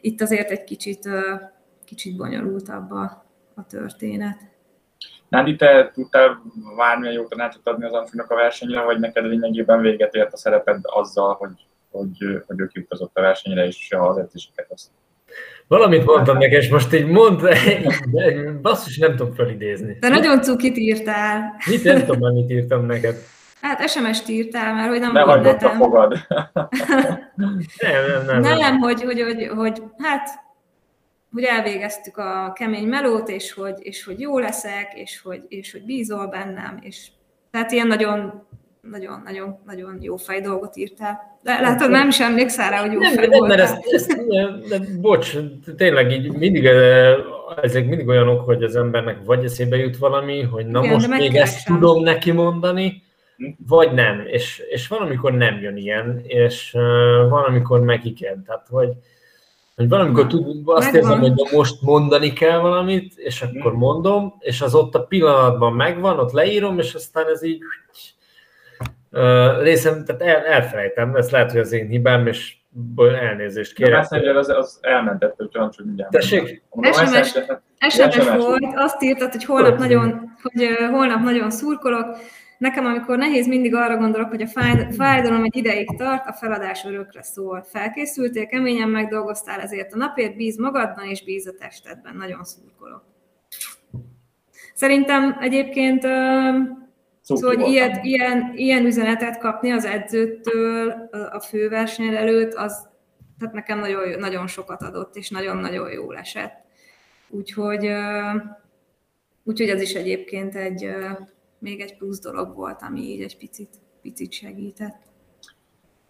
[0.00, 1.08] Itt azért egy kicsit,
[1.84, 4.38] kicsit bonyolultabb a, a történet.
[5.28, 6.42] Nádi, te tudtál
[6.76, 10.80] bármilyen jó tanácsot adni az Amfinak a versenyre, vagy neked lényegében véget ért a szereped
[10.82, 14.90] azzal, hogy, hogy, hogy ők jutott a versenyre, és az edzéseket azt
[15.68, 17.40] Valamit mondtam neked, és most így mond,
[18.62, 19.96] basszus, nem tudom felidézni.
[20.00, 21.54] De nagyon cukit írtál.
[21.70, 23.16] Mit nem tudom már, mit írtam neked.
[23.60, 25.70] Hát SMS-t írtál, mert hogy nem ne volt netem.
[25.70, 26.12] a fogad.
[26.26, 28.40] nem, nem, nem.
[28.40, 30.28] Nem, nem hogy, hogy, hogy, hogy, hát,
[31.32, 35.82] hogy elvégeztük a kemény melót, és hogy, és hogy jó leszek, és hogy, és hogy
[35.82, 37.06] bízol bennem, és
[37.50, 38.46] tehát ilyen nagyon
[38.90, 41.38] nagyon, nagyon, nagyon jó fej dolgot írtál.
[41.42, 44.26] De látod, nem is emlékszel rá, hogy jó nem, fej nem, mert ezt, ezt,
[44.68, 45.36] de, bocs,
[45.76, 46.68] tényleg így mindig
[47.62, 51.34] ezek mindig olyanok, hogy az embernek vagy eszébe jut valami, hogy na Igen, most még
[51.34, 51.74] ezt sem.
[51.74, 53.02] tudom neki mondani,
[53.68, 54.22] vagy nem.
[54.26, 58.42] És, és van, amikor nem jön ilyen, és uh, van, amikor meg igen.
[58.46, 58.92] Tehát, hogy,
[59.76, 64.74] hogy valamikor tud, azt érzem, hogy most mondani kell valamit, és akkor mondom, és az
[64.74, 67.62] ott a pillanatban megvan, ott leírom, és aztán ez így
[69.10, 72.56] Uh, részem, tehát el, elfelejtem, ez lehet, hogy az én hibám, és
[72.96, 73.92] elnézést kérek.
[73.92, 76.12] De Messenger az, az elmentett, hogy csak hogy mindjárt.
[76.12, 76.62] Tessék?
[76.82, 77.34] SMS,
[77.88, 82.16] SMS volt, azt írtad, hogy holnap, nagyon, hogy holnap nagyon szurkolok.
[82.58, 84.46] Nekem, amikor nehéz, mindig arra gondolok, hogy a
[84.96, 87.62] fájdalom egy ideig tart, a feladás örökre szól.
[87.62, 92.16] Felkészültél, keményen megdolgoztál ezért a napért, bíz magadban és bíz a testedben.
[92.16, 93.04] Nagyon szurkolok.
[94.74, 96.06] Szerintem egyébként
[97.36, 100.90] Szóval, ilyet, ilyen, ilyen üzenetet kapni az edzőtől
[101.32, 102.88] a főverseny előtt, az
[103.38, 106.54] tehát nekem nagyon, nagyon sokat adott, és nagyon-nagyon jól esett.
[107.28, 107.90] Úgyhogy,
[109.44, 110.90] úgyhogy ez is egyébként egy,
[111.58, 115.06] még egy plusz dolog volt, ami így egy picit, picit segített.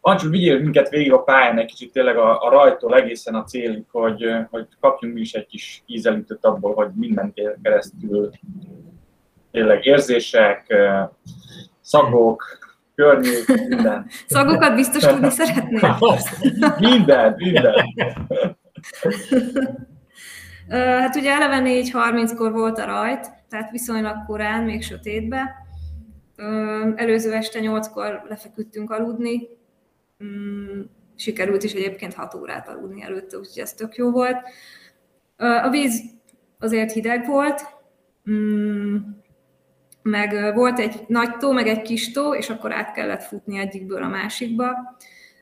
[0.01, 3.85] Ancsul, vigyél minket végig a pályán egy kicsit tényleg a, a rajtól egészen a célig,
[3.91, 8.31] hogy, hogy kapjunk mi is egy kis ízelítőt abból, hogy minden keresztül
[9.59, 10.75] tényleg érzések,
[11.81, 12.45] szagok,
[12.95, 14.07] környék, minden.
[14.27, 15.99] Szagokat biztos tudni szeretnél?
[16.91, 17.75] minden, minden.
[20.69, 25.55] Hát ugye eleve 4.30-kor volt a rajt, tehát viszonylag korán, még sötétbe.
[26.95, 29.49] Előző este 8-kor lefeküdtünk aludni,
[30.25, 30.81] mm,
[31.17, 34.37] sikerült is egyébként 6 órát aludni előtte, úgyhogy ez tök jó volt.
[35.37, 36.03] A víz
[36.59, 37.63] azért hideg volt,
[38.31, 38.97] mm,
[40.03, 44.03] meg volt egy nagy tó, meg egy kis tó, és akkor át kellett futni egyikből
[44.03, 44.97] a másikba.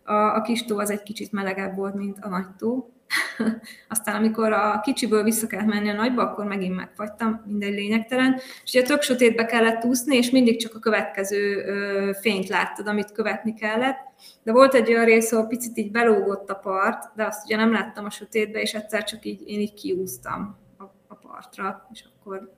[0.04, 2.90] A, a kis tó az egy kicsit melegebb volt, mint a nagy tó.
[3.88, 8.34] Aztán amikor a kicsiből vissza kellett menni a nagyba, akkor megint megfagytam, mindegy lényegtelen.
[8.64, 13.12] És ugye tök sötétbe kellett úszni, és mindig csak a következő ö, fényt láttad, amit
[13.12, 13.98] követni kellett.
[14.42, 17.72] De volt egy olyan rész, ahol picit így belógott a part, de azt ugye nem
[17.72, 22.50] láttam a sötétbe, és egyszer csak így, én így kiúztam a, a partra, és akkor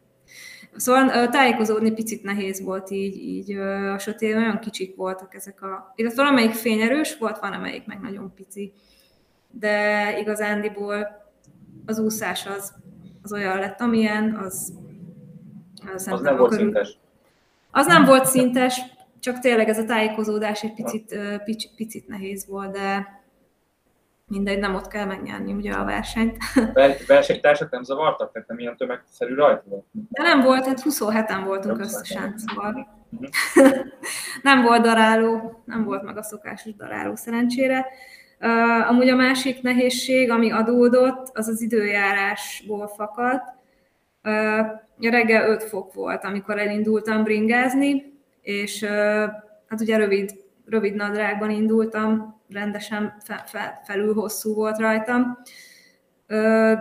[0.76, 3.56] Szóval tájékozódni picit nehéz volt így, így
[3.94, 5.92] a sötétben, olyan kicsik voltak ezek a...
[5.96, 8.72] Illetve valamelyik fényerős volt, van amelyik meg nagyon pici.
[9.50, 11.26] De igazándiból
[11.86, 12.74] az úszás az,
[13.22, 14.72] az olyan lett, amilyen, az...
[15.94, 16.64] Az, az nem volt körül...
[16.64, 16.98] szintes.
[17.70, 18.80] Az nem volt szintes,
[19.20, 23.17] csak tényleg ez a tájékozódás egy picit, picit, picit nehéz volt, de
[24.28, 26.36] mindegy, nem ott kell megnyerni ugye a versenyt.
[27.06, 28.32] Versenytársak nem zavartak?
[28.32, 29.84] Tehát nem ilyen tömegszerű rajta volt?
[29.92, 33.76] De nem volt, hát 27-en voltunk összesen, szóval uh-huh.
[34.42, 37.86] nem volt daráló, nem volt meg a szokásos daráló szerencsére.
[38.40, 43.40] Uh, amúgy a másik nehézség, ami adódott, az az időjárásból fakad.
[44.22, 48.90] Uh, reggel 5 fok volt, amikor elindultam bringázni, és uh,
[49.68, 50.30] hát ugye rövid,
[50.70, 55.38] rövid nadrágban indultam, rendesen fe, fe, felül hosszú volt rajtam,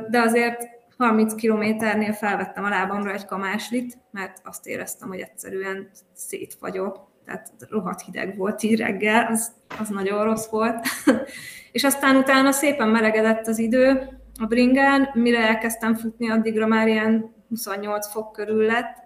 [0.10, 7.08] de azért 30 kilométernél felvettem a lábamra egy kamáslit, mert azt éreztem, hogy egyszerűen szétfagyok,
[7.26, 10.88] tehát rohadt hideg volt így reggel, az, az nagyon rossz volt.
[11.72, 17.36] és aztán utána szépen melegedett az idő a bringán, mire elkezdtem futni, addigra már ilyen
[17.50, 19.06] 28 fok körül lett,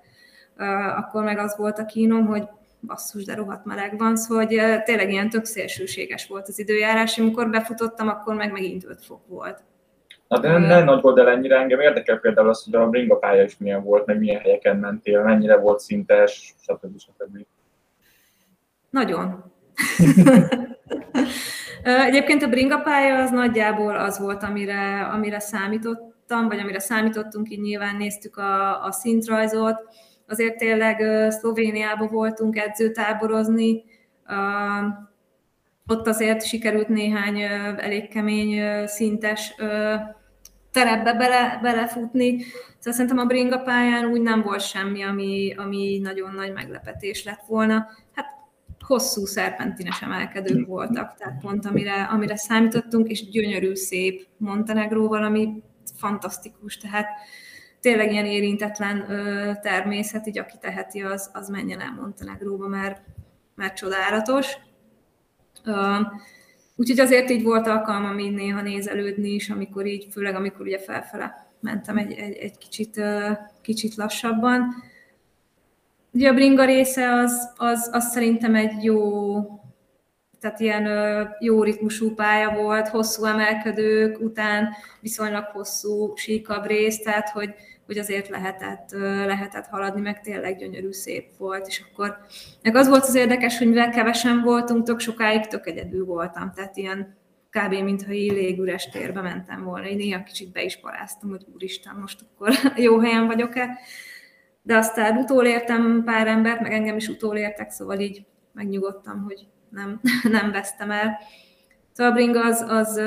[0.97, 2.47] akkor meg az volt a kínom, hogy
[2.81, 7.49] basszus, de rohadt meleg van, szóval hogy tényleg ilyen tök szélsőséges volt az időjárás, amikor
[7.49, 9.63] befutottam, akkor meg megint 5 fok volt.
[10.27, 13.15] Na de nem, nem nagy volt el ennyire, engem érdekel például az, hogy a bringa
[13.15, 16.99] pálya is milyen volt, meg milyen helyeken mentél, mennyire volt szintes, stb.
[16.99, 17.45] stb.
[18.89, 19.43] Nagyon.
[21.83, 27.61] Egyébként a bringa pálya az nagyjából az volt, amire, amire számítottam, vagy amire számítottunk, így
[27.61, 29.77] nyilván néztük a, a szintrajzot,
[30.31, 33.83] azért tényleg Szlovéniában voltunk edzőtáborozni,
[35.87, 37.41] ott azért sikerült néhány
[37.77, 39.55] elég kemény, szintes
[40.71, 42.41] terepbe bele, belefutni.
[42.77, 47.41] Szóval szerintem a bringa pályán úgy nem volt semmi, ami, ami nagyon nagy meglepetés lett
[47.47, 47.87] volna.
[48.15, 48.25] Hát
[48.79, 55.63] hosszú szerpentines emelkedők voltak, tehát pont amire, amire számítottunk, és gyönyörű, szép Montenegróval, ami
[55.97, 57.07] fantasztikus, tehát
[57.81, 63.01] tényleg ilyen érintetlen ö, természet, így aki teheti, az, az menjen el Montenegróba, mert,
[63.55, 64.57] mert csodálatos.
[65.63, 65.95] Ö,
[66.75, 71.49] úgyhogy azért így volt alkalmam így néha nézelődni is, amikor így, főleg amikor ugye felfele
[71.59, 74.73] mentem egy, egy, egy kicsit, ö, kicsit lassabban.
[76.11, 79.41] Ugye a bringa része az, az, az szerintem egy jó,
[80.39, 80.87] tehát ilyen
[81.39, 87.53] jó ritmusú pálya volt, hosszú emelkedők után viszonylag hosszú síkabb rész, tehát hogy,
[87.91, 88.91] hogy azért lehetett,
[89.25, 92.17] lehetett haladni, meg tényleg gyönyörű szép volt, és akkor
[92.61, 96.77] meg az volt az érdekes, hogy mivel kevesen voltunk, tök sokáig tök egyedül voltam, tehát
[96.77, 97.17] ilyen
[97.49, 97.73] kb.
[97.73, 99.87] mintha így légüres térbe mentem volna.
[99.87, 102.53] Én néha kicsit be is paráztam, hogy úristen, most akkor
[102.85, 103.79] jó helyen vagyok-e.
[104.61, 110.01] De aztán utólértem pár embert, meg engem is utólértek, szóval így megnyugodtam, hogy nem,
[110.37, 111.17] nem vesztem el.
[111.91, 113.01] Szóval a bring az, az,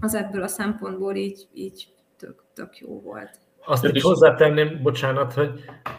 [0.00, 3.38] az ebből a szempontból így, így tök, tök jó volt.
[3.66, 5.50] Azt itt hozzátenném, bocsánat, hogy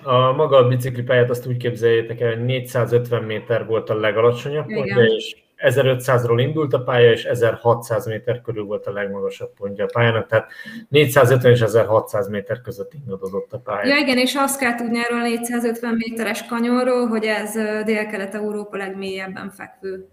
[0.04, 5.04] a maga a biciklipályát azt úgy képzeljétek el, hogy 450 méter volt a legalacsonyabb pontja,
[5.04, 10.28] és 1500-ról indult a pálya, és 1600 méter körül volt a legmagasabb pontja a pályának,
[10.28, 10.52] tehát
[10.90, 13.96] 450 és 1600 méter között ingadozott a pálya.
[13.96, 17.54] Ja igen, és azt kell tudni erről a 450 méteres kanyonról, hogy ez
[17.86, 20.08] Dél-Kelet-Európa legmélyebben fekvő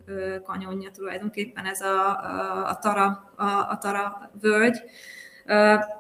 [0.45, 4.77] kanyonja tulajdonképpen, ez a, a, a Tara, a, a Tara völgy,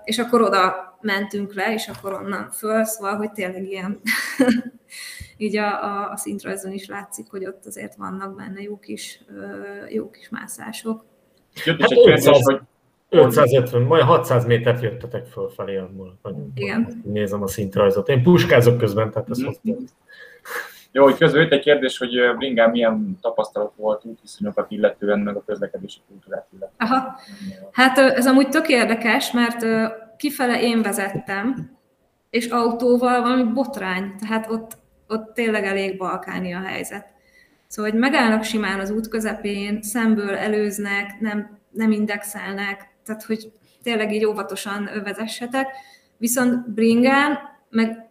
[0.04, 4.00] és akkor oda mentünk le, és akkor onnan föl, szóval, hogy tényleg ilyen
[5.36, 9.20] így a, a, a szintrajzon is látszik, hogy ott azért vannak benne jó kis,
[9.88, 11.04] jó kis mászások.
[11.64, 12.60] Jött hát 500, hogy
[13.08, 16.18] 550, majd 600 métert jöttetek fölfelé abból.
[16.54, 17.02] Igen.
[17.04, 18.08] Nézem a szintrajzot.
[18.08, 19.76] Én puskázok közben, tehát ez mm-hmm.
[20.92, 25.44] Jó, hogy közben jött egy kérdés, hogy Bringán milyen tapasztalat volt útviszonyokat illetően, meg a
[25.46, 26.90] közlekedési kultúrát illetően.
[26.90, 27.18] Aha.
[27.72, 29.66] Hát ez amúgy tök érdekes, mert
[30.16, 31.76] kifele én vezettem,
[32.30, 34.76] és autóval valami botrány, tehát ott,
[35.08, 37.16] ott tényleg elég balkáni a helyzet.
[37.66, 44.12] Szóval, hogy megállnak simán az út közepén, szemből előznek, nem, nem indexelnek, tehát hogy tényleg
[44.12, 45.68] így óvatosan vezessetek.
[46.16, 47.38] Viszont bringán
[47.70, 48.07] meg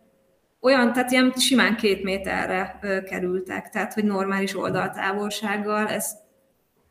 [0.68, 6.12] olyan, tehát ilyen simán két méterre kerültek, tehát hogy normális oldaltávolsággal, ez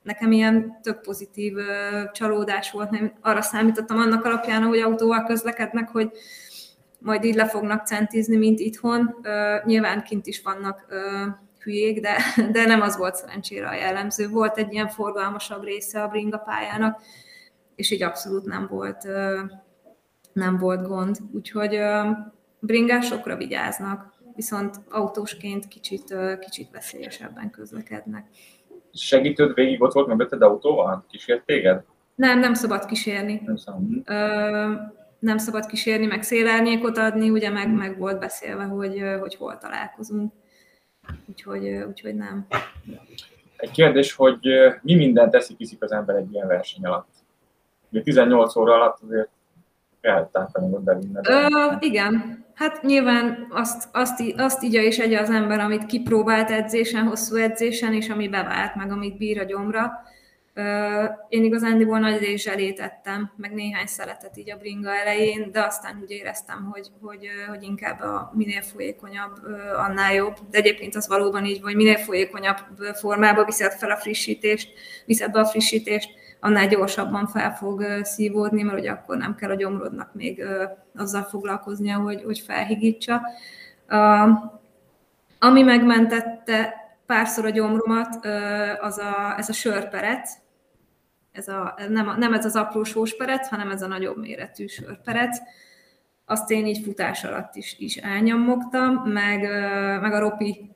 [0.03, 1.55] nekem ilyen tök pozitív
[2.13, 6.11] csalódás volt, nem arra számítottam annak alapján, hogy autóval közlekednek, hogy
[6.99, 9.17] majd így le fognak centizni, mint itthon.
[9.65, 10.87] Nyilván kint is vannak
[11.61, 12.17] hülyék, de,
[12.53, 14.29] de nem az volt szerencsére a jellemző.
[14.29, 17.01] Volt egy ilyen forgalmasabb része a bringa pályának,
[17.75, 19.09] és így abszolút nem volt,
[20.33, 21.17] nem volt gond.
[21.33, 21.79] Úgyhogy
[22.67, 28.27] bringásokra vigyáznak, viszont autósként kicsit, kicsit veszélyesebben közlekednek.
[28.93, 31.05] Segítőd végig ott volt mögötted autóval?
[31.11, 31.83] Kísért téged?
[32.15, 33.43] Nem, nem szabad kísérni.
[33.45, 33.83] Nem szabad.
[34.05, 34.73] Ö,
[35.19, 40.33] nem szabad kísérni, meg szélárnyékot adni, ugye meg, meg volt beszélve, hogy, hogy hol találkozunk.
[41.27, 42.47] Úgyhogy, úgyhogy nem.
[43.57, 44.39] Egy kérdés, hogy
[44.83, 47.09] mi mindent teszik, iszik az ember egy ilyen verseny alatt?
[47.91, 49.29] Ugye 18 óra alatt azért
[50.01, 51.21] kell tápanyagod bevinni.
[51.79, 57.37] Igen, hát nyilván azt, azt, azt igya és egye az ember, amit kipróbált edzésen, hosszú
[57.37, 59.93] edzésen, és ami bevált, meg amit bír a gyomra.
[61.29, 66.11] Én igazándiból nagy rézselét ettem, meg néhány szeletet így a bringa elején, de aztán úgy
[66.11, 69.33] éreztem, hogy, hogy, hogy inkább a minél folyékonyabb,
[69.77, 70.37] annál jobb.
[70.51, 72.57] De egyébként az valóban így, hogy minél folyékonyabb
[72.95, 74.73] formába viszed fel a frissítést,
[75.05, 76.11] viszed be a frissítést,
[76.41, 80.45] annál gyorsabban fel fog szívódni, mert ugye akkor nem kell a gyomrodnak még
[80.97, 83.21] azzal foglalkoznia, hogy, hogy felhigítsa.
[85.39, 86.75] Ami megmentette
[87.07, 88.27] párszor a gyomromat,
[88.81, 90.33] az a, ez a sörperec,
[91.33, 95.39] ez a, nem, nem ez az apró sósperec, hanem ez a nagyobb méretű sörperec.
[96.25, 99.41] Azt én így futás alatt is, is elnyomogtam, meg,
[100.01, 100.76] meg a ropi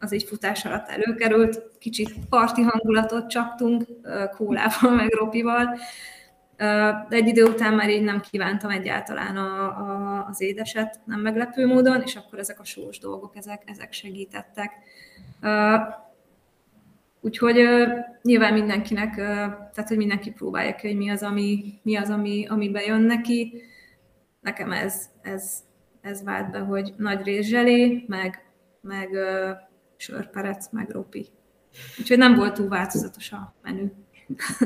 [0.00, 3.84] az egy futás alatt előkerült, kicsit parti hangulatot csaptunk
[4.36, 5.78] kólával, meg ropival,
[7.08, 11.66] de egy idő után már így nem kívántam egyáltalán a, a, az édeset, nem meglepő
[11.66, 14.72] módon, és akkor ezek a sós dolgok, ezek, ezek segítettek.
[17.20, 17.56] Úgyhogy
[18.22, 22.70] nyilván mindenkinek, tehát hogy mindenki próbálja ki, hogy mi az, ami, mi az, ami, ami
[22.70, 23.62] bejön neki.
[24.40, 25.58] Nekem ez, ez,
[26.00, 28.44] ez vált be, hogy nagy rézselé, meg,
[28.80, 29.08] meg
[30.00, 31.26] sörperec, meg ropi.
[31.98, 33.92] Úgyhogy nem volt túl változatos a menü.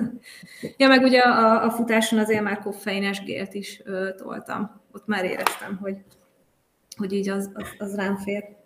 [0.76, 4.80] ja, meg ugye a, a futáson azért már koffeines gélt is ö, toltam.
[4.92, 5.96] Ott már éreztem, hogy,
[6.96, 8.56] hogy így az, az, az rám fér.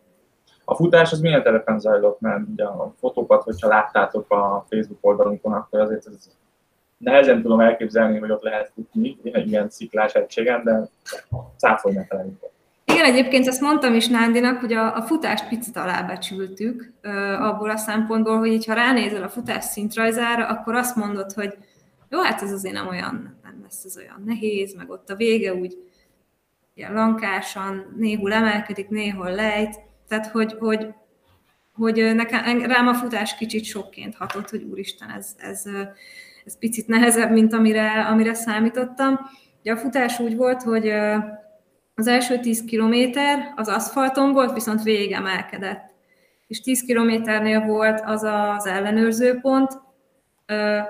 [0.64, 2.21] A futás az milyen telepen zajlott?
[2.21, 6.31] Mert ugye a fotókat, hogyha láttátok a Facebook oldalunkon, akkor azért ez
[6.99, 10.89] nehezen tudom elképzelni, hogy ott lehet futni ilyen sziklás egységen, de
[11.57, 12.53] cáfolj volt.
[12.99, 16.92] Igen, egyébként ezt mondtam is Nándinak, hogy a, a futást picit alábecsültük
[17.38, 21.55] abból a szempontból, hogy ha ránézel a futás szintrajzára, akkor azt mondod, hogy
[22.09, 25.55] jó, hát ez azért nem olyan, nem lesz ez olyan nehéz, meg ott a vége
[25.55, 25.76] úgy
[26.74, 30.86] ilyen lankásan, néhol emelkedik, néhol lejt, tehát hogy, hogy,
[31.72, 35.62] hogy nekem, rám a futás kicsit sokként hatott, hogy úristen, ez, ez,
[36.44, 39.18] ez picit nehezebb, mint amire, amire számítottam.
[39.61, 40.92] Ugye a futás úgy volt, hogy
[41.99, 45.94] az első 10 kilométer az aszfalton volt, viszont végemelkedett.
[46.46, 49.80] És 10 kilométernél volt az az ellenőrző pont,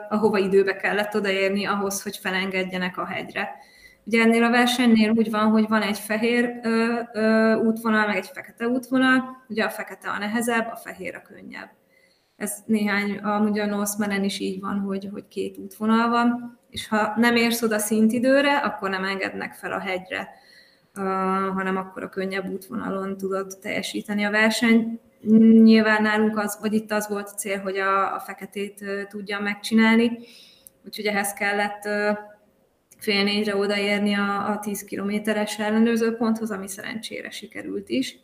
[0.09, 3.54] ahova időbe kellett odaérni ahhoz, hogy felengedjenek a hegyre.
[4.04, 8.30] Ugye ennél a versenynél úgy van, hogy van egy fehér ö, ö, útvonal, meg egy
[8.32, 11.70] fekete útvonal, ugye a fekete a nehezebb, a fehér a könnyebb.
[12.36, 17.12] Ez néhány, amúgy a Northmeren is így van, hogy, hogy két útvonal van, és ha
[17.16, 20.28] nem érsz oda szintidőre, akkor nem engednek fel a hegyre
[21.55, 25.01] hanem akkor a könnyebb útvonalon tudod teljesíteni a versenyt.
[25.62, 30.18] Nyilván nálunk az, vagy itt az volt a cél, hogy a, a feketét tudja megcsinálni,
[30.84, 31.88] úgyhogy ehhez kellett
[32.99, 38.18] fél négyre odaérni a, a 10 kilométeres ellenőrzőponthoz, ami szerencsére sikerült is.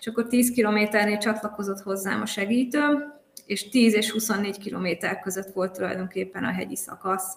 [0.00, 5.72] És akkor 10 kilométernél csatlakozott hozzám a segítőm, és 10 és 24 kilométer között volt
[5.72, 7.36] tulajdonképpen a hegyi szakasz.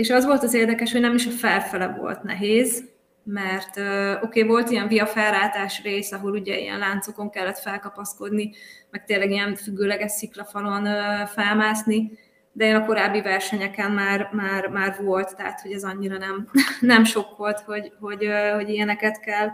[0.00, 2.84] És az volt az érdekes, hogy nem is a felfele volt nehéz,
[3.24, 3.76] mert
[4.22, 8.50] oké, okay, volt ilyen via felrátás rész, ahol ugye ilyen láncokon kellett felkapaszkodni,
[8.90, 10.88] meg tényleg ilyen függőleges sziklafalon
[11.26, 12.18] felmászni,
[12.52, 16.48] de én a korábbi versenyeken már, már, már volt, tehát hogy ez annyira nem,
[16.80, 19.48] nem sok volt, hogy, hogy, hogy ilyeneket kell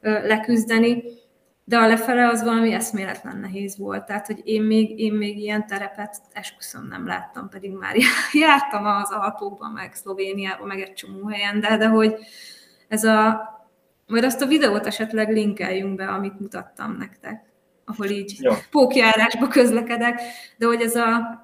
[0.00, 1.02] leküzdeni
[1.68, 4.04] de a lefele az valami eszméletlen nehéz volt.
[4.04, 7.94] Tehát, hogy én még, én még ilyen terepet esküszöm nem láttam, pedig már
[8.32, 12.14] jártam az Alpokban, meg Szlovéniában, meg egy csomó helyen, de, de hogy
[12.88, 13.40] ez a,
[14.06, 17.44] majd azt a videót esetleg linkeljünk be, amit mutattam nektek,
[17.84, 18.54] ahol így ja.
[18.70, 20.20] pókjárásba közlekedek,
[20.56, 21.40] de hogy ez a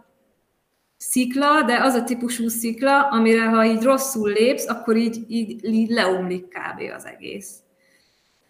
[0.97, 5.91] szikla, de az a típusú szikla, amire ha így rosszul lépsz, akkor így, így, így
[5.91, 6.81] leomlik kb.
[6.97, 7.62] az egész.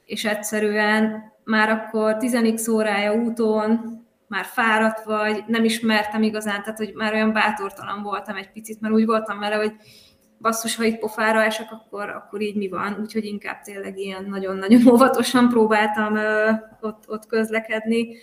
[0.05, 6.93] És egyszerűen már akkor 10 órája úton, már fáradt vagy, nem ismertem igazán, tehát hogy
[6.95, 9.73] már olyan bátortalan voltam egy picit, mert úgy voltam vele, hogy
[10.41, 12.97] basszus, ha itt pofára esek, akkor, akkor így mi van.
[13.01, 16.51] Úgyhogy inkább tényleg ilyen nagyon-nagyon óvatosan próbáltam ö,
[16.81, 18.17] ott, ott közlekedni,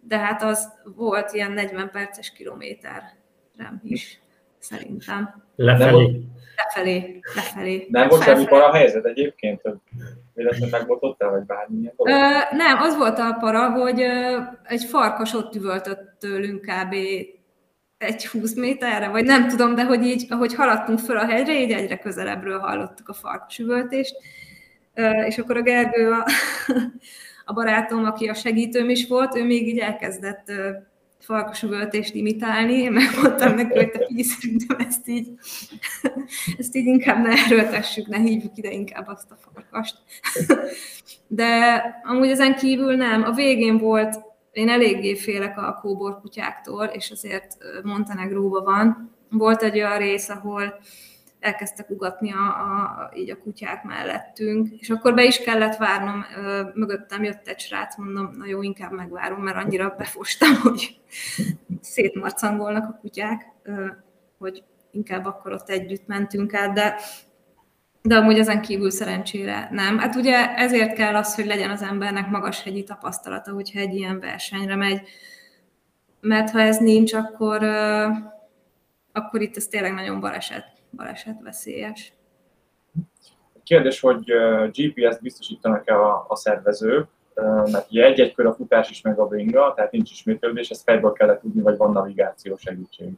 [0.00, 4.20] de hát az volt ilyen 40 perces kilométerem is,
[4.58, 5.42] szerintem.
[5.56, 6.20] Lefelé.
[6.56, 7.86] Lefelé, lefelé.
[7.90, 9.62] Nem volt semmi para helyzet egyébként?
[10.36, 11.94] Véletlenül megbotottál, vagy bármilyen
[12.50, 14.00] nem, az volt a para, hogy
[14.62, 16.94] egy farkas ott üvöltött tőlünk kb.
[17.98, 21.72] egy 20 méterre, vagy nem tudom, de hogy így, ahogy haladtunk föl a hegyre, így
[21.72, 24.16] egyre közelebbről hallottuk a farkas üvöltést,
[25.26, 26.26] és akkor a Gergő, a,
[27.44, 30.52] a barátom, aki a segítőm is volt, ő még így elkezdett
[31.26, 35.28] farkasüvöltést imitálni, én megmondtam neki, hogy te szerintem ezt így,
[36.58, 39.96] ezt így inkább ne erőltessük, ne hívjuk ide inkább azt a farkast.
[41.26, 43.22] De amúgy ezen kívül nem.
[43.22, 44.20] A végén volt,
[44.52, 49.14] én eléggé félek a kóborkutyáktól, és azért Montenegróban van.
[49.30, 50.78] Volt egy olyan rész, ahol
[51.46, 56.24] elkezdtek ugatni a, a, így a kutyák mellettünk, és akkor be is kellett várnom,
[56.74, 61.00] mögöttem jött egy srác, mondom, na jó, inkább megvárom, mert annyira befostam, hogy
[61.80, 63.52] szétmarcangolnak a kutyák,
[64.38, 66.96] hogy inkább akkor ott együtt mentünk át, de
[68.02, 69.98] de amúgy ezen kívül szerencsére nem.
[69.98, 74.20] Hát ugye ezért kell az, hogy legyen az embernek magas hegyi tapasztalata, hogyha egy ilyen
[74.20, 75.08] versenyre megy,
[76.20, 77.62] mert ha ez nincs, akkor,
[79.12, 82.12] akkor itt ez tényleg nagyon baleset baleset veszélyes.
[83.62, 84.32] Kérdés, hogy
[84.72, 87.08] GPS-t biztosítanak-e a, a szervezők,
[87.70, 91.12] mert ugye egy-egy kör a futás is meg a bringa, tehát nincs ismétlődés, ezt fejből
[91.12, 93.08] kellett tudni, vagy van navigációs segítség.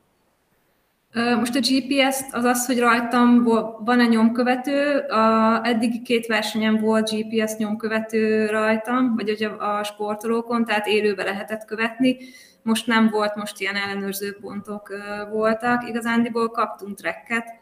[1.12, 3.44] Most a GPS az az, hogy rajtam
[3.84, 10.86] van-e nyomkövető, a eddigi két versenyen volt GPS nyomkövető rajtam, vagy hogy a sportolókon, tehát
[10.86, 12.16] élőbe lehetett követni.
[12.62, 14.92] Most nem volt, most ilyen ellenőrző pontok
[15.30, 15.88] voltak.
[15.88, 17.57] Igazándiból kaptunk trekket,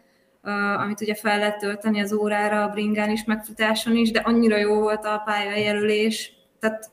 [0.76, 4.80] amit ugye fel lehet tölteni az órára, a bringán is, megfutáson is, de annyira jó
[4.80, 6.90] volt a pályajelölés, tehát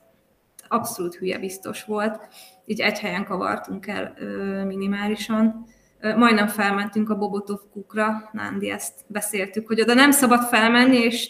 [0.67, 2.27] abszolút hülye biztos volt.
[2.65, 4.13] Így egy helyen kavartunk el
[4.65, 5.65] minimálisan.
[6.15, 11.29] Majdnem felmentünk a Bobotov kukra, Nándi ezt beszéltük, hogy oda nem szabad felmenni, és,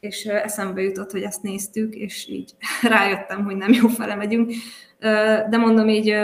[0.00, 2.52] és eszembe jutott, hogy ezt néztük, és így
[2.82, 4.52] rájöttem, hogy nem jó fele megyünk.
[5.48, 6.16] De mondom így,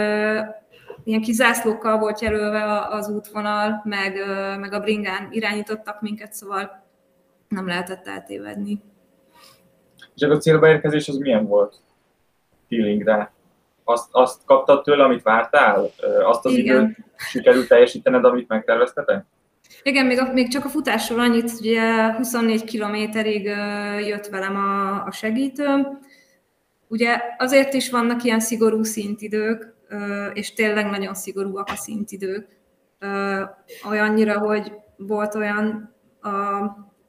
[1.03, 4.17] ilyen kis zászlókkal volt jelölve az útvonal, meg,
[4.59, 6.83] meg a bringán irányítottak minket, szóval
[7.47, 8.81] nem lehetett eltévedni.
[10.15, 11.75] És a célba érkezés az milyen volt
[12.69, 13.31] feelingre?
[13.83, 15.89] Azt, azt kaptad tőle, amit vártál?
[16.23, 16.83] Azt az Igen.
[16.83, 19.25] időt sikerült teljesítened, amit megterveztetek?
[19.83, 23.43] Igen, még, a, még csak a futásról annyit, ugye 24 kilométerig
[24.07, 25.99] jött velem a, a segítőm.
[26.87, 29.72] Ugye azért is vannak ilyen szigorú szintidők,
[30.33, 32.47] és tényleg nagyon szigorúak a szintidők.
[33.89, 35.95] Olyannyira, hogy volt olyan,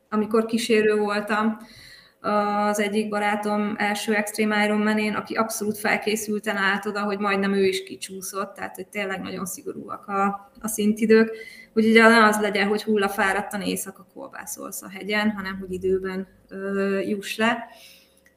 [0.08, 1.58] amikor kísérő voltam,
[2.24, 7.82] az egyik barátom első Extreme Ironman-én, aki abszolút felkészülten állt oda, hogy majdnem ő is
[7.82, 11.36] kicsúszott, tehát hogy tényleg nagyon szigorúak a, a szintidők.
[11.74, 17.36] Úgyhogy ne az legyen, hogy hullafáradtan éjszaka kolbászolsz a hegyen, hanem hogy időben ö, juss
[17.36, 17.66] le.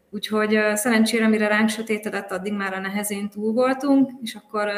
[0.10, 4.70] Úgyhogy szerencsére, mire ránk sötétedett, addig már a nehezén túl voltunk, és akkor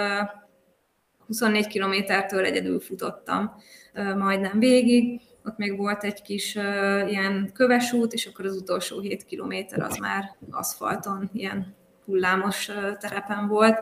[1.27, 3.55] 24 kilométertől egyedül futottam
[4.17, 5.21] majdnem végig.
[5.45, 6.55] Ott még volt egy kis
[7.07, 11.75] ilyen köves út, és akkor az utolsó 7 kilométer az már aszfalton, ilyen
[12.05, 13.79] hullámos terepen volt.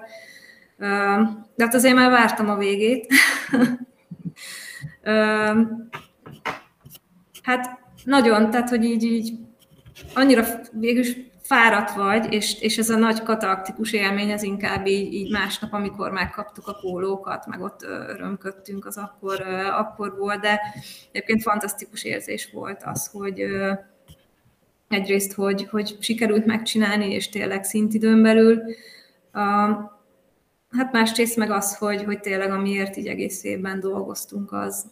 [1.55, 3.13] De hát azért már vártam a végét.
[7.43, 9.33] hát nagyon, tehát hogy így, így
[10.13, 11.17] annyira végülis
[11.47, 16.11] fáradt vagy, és, és ez a nagy katarktikus élmény, ez inkább így, így másnap, amikor
[16.11, 19.41] megkaptuk a pólókat, meg ott örömködtünk, az akkor,
[19.71, 20.61] akkor volt, de
[21.11, 23.45] egyébként fantasztikus érzés volt az, hogy,
[24.87, 28.61] egyrészt, hogy, hogy sikerült megcsinálni, és tényleg szintidőn belül.
[30.69, 34.85] Hát másrészt meg az, hogy, hogy tényleg amiért így egész évben dolgoztunk, az,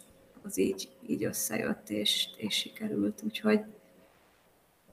[0.44, 3.22] az így, így összejött, és, és sikerült.
[3.24, 3.60] Úgyhogy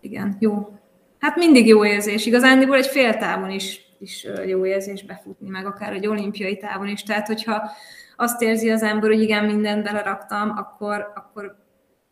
[0.01, 0.79] igen, jó.
[1.23, 2.27] Hát mindig jó érzés.
[2.27, 7.03] Igazándiból egy fél távon is, is jó érzés befutni, meg akár egy olimpiai távon is.
[7.03, 7.63] Tehát, hogyha
[8.17, 11.57] azt érzi az ember, hogy igen, mindent beleraktam, akkor, akkor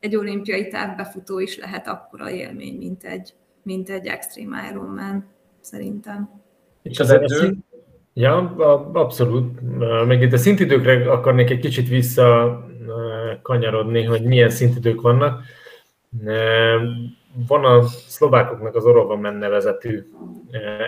[0.00, 5.24] egy olimpiai távbefutó is lehet akkora élmény, mint egy, mint egy Extreme Ironman,
[5.60, 6.30] szerintem.
[6.82, 7.56] És az edző?
[8.12, 8.54] Ja,
[8.92, 9.60] abszolút.
[10.06, 12.58] Még itt a szintidőkre akarnék egy kicsit vissza
[13.42, 15.42] kanyarodni, hogy milyen szintidők vannak.
[17.32, 20.06] Van a szlovákoknak az Orovamen nevezetű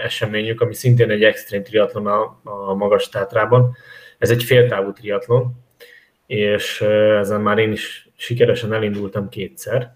[0.02, 3.76] eseményük, ami szintén egy extrém triatlon a, a magas tátrában.
[4.18, 5.52] Ez egy féltávú triatlon,
[6.26, 9.94] és ezen már én is sikeresen elindultam kétszer.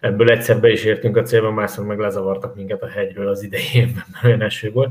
[0.00, 4.04] Ebből egyszer be is értünk a célba, másszor meg lezavartak minket a hegyről az idejében,
[4.12, 4.90] mert olyan eső volt.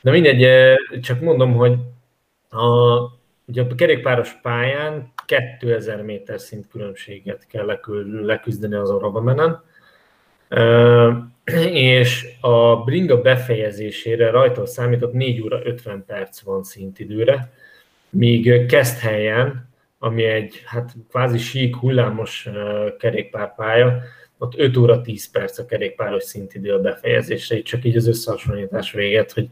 [0.00, 1.76] De mindegy, csak mondom, hogy
[2.50, 2.98] a,
[3.46, 7.78] ugye a kerékpáros pályán 2000 méter szint különbséget kell
[8.22, 9.62] leküzdeni az Oravamenen,
[11.72, 17.52] és a bringa befejezésére rajta számított 4 óra 50 perc van szintidőre,
[18.10, 19.68] míg helyen,
[19.98, 22.48] ami egy hát kvázi sík, hullámos
[22.98, 24.02] kerékpárpálya,
[24.38, 28.92] ott 5 óra 10 perc a kerékpáros szintidő a befejezésre, így csak így az összehasonlítás
[28.92, 29.48] véget, hogy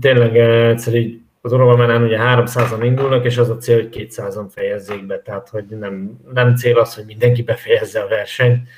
[0.00, 5.20] tényleg egyszerűen az Orovamánen ugye 300-an indulnak, és az a cél, hogy 200-an fejezzék be,
[5.20, 8.68] tehát hogy nem, nem cél az, hogy mindenki befejezze a versenyt.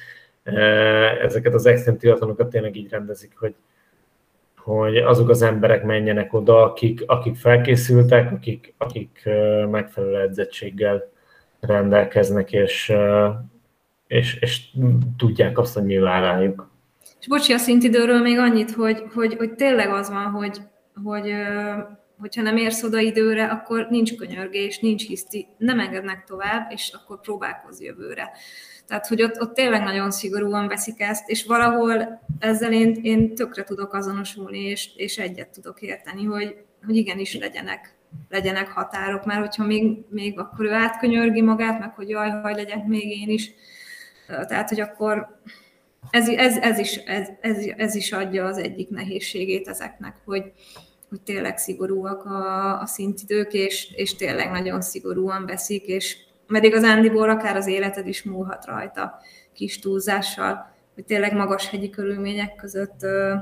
[1.22, 3.54] Ezeket az extrém triatlonokat tényleg így rendezik, hogy,
[4.56, 9.28] hogy azok az emberek menjenek oda, akik, akik felkészültek, akik, akik
[9.70, 11.10] megfelelő edzettséggel
[11.60, 12.92] rendelkeznek, és,
[14.06, 14.60] és, és
[15.16, 16.70] tudják azt, hogy mi vár rájuk.
[17.20, 20.58] És bocsi, a szintidőről még annyit, hogy, hogy, hogy tényleg az van, hogy,
[21.04, 21.32] hogy
[22.22, 27.20] hogyha nem érsz oda időre, akkor nincs könyörgés, nincs hiszti, nem engednek tovább, és akkor
[27.20, 28.30] próbálkozz jövőre.
[28.92, 33.64] Tehát, hogy ott, ott tényleg nagyon szigorúan veszik ezt, és valahol ezzel én, én tökre
[33.64, 37.94] tudok azonosulni, és, és egyet tudok érteni, hogy, hogy igenis legyenek,
[38.28, 42.86] legyenek határok, mert hogyha még, még akkor ő átkönyörgi magát, meg hogy jaj, haj legyek
[42.86, 43.50] még én is,
[44.26, 45.38] tehát, hogy akkor
[46.10, 50.52] ez, ez, ez, is, ez, ez, ez is adja az egyik nehézségét ezeknek, hogy,
[51.08, 57.30] hogy tényleg szigorúak a, a szintidők, és, és tényleg nagyon szigorúan veszik, és mert igazándiból
[57.30, 59.18] akár az életed is múlhat rajta
[59.52, 63.34] kis túlzással, hogy tényleg magas hegyi körülmények között ö,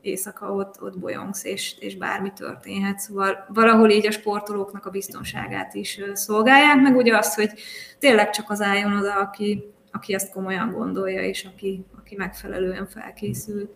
[0.00, 2.98] éjszaka ott, ott bolyongsz, és, és bármi történhet.
[2.98, 7.50] Szóval valahol így a sportolóknak a biztonságát is szolgálják, meg ugye azt, hogy
[7.98, 13.70] tényleg csak az álljon oda, aki, aki ezt komolyan gondolja, és aki, aki megfelelően felkészült.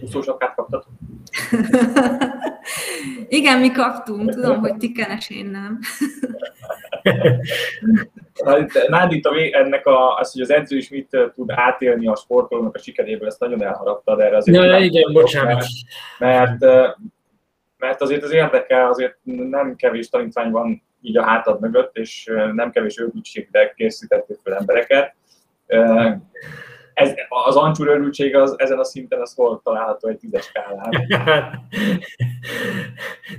[0.00, 0.92] Úszósapkát kaptatok?
[3.28, 4.30] Igen, mi kaptunk.
[4.30, 5.78] Tudom, hogy ti kenes, én nem.
[8.88, 9.22] Nádi,
[9.52, 13.40] ennek a, az, hogy az edző is mit tud átélni a sportolónak a sikeréből, ezt
[13.40, 14.36] nagyon elharaptad erre.
[14.36, 15.64] Azért ja, igen, bocsánat.
[16.18, 16.60] Mert,
[17.78, 22.70] mert azért az érdekel, azért nem kevés tanítvány van így a hátad mögött, és nem
[22.70, 25.14] kevés őrültségre készítették fel embereket
[26.94, 30.90] ez, az ancsúr örültség az, ezen a szinten az hol található egy tízes skálán?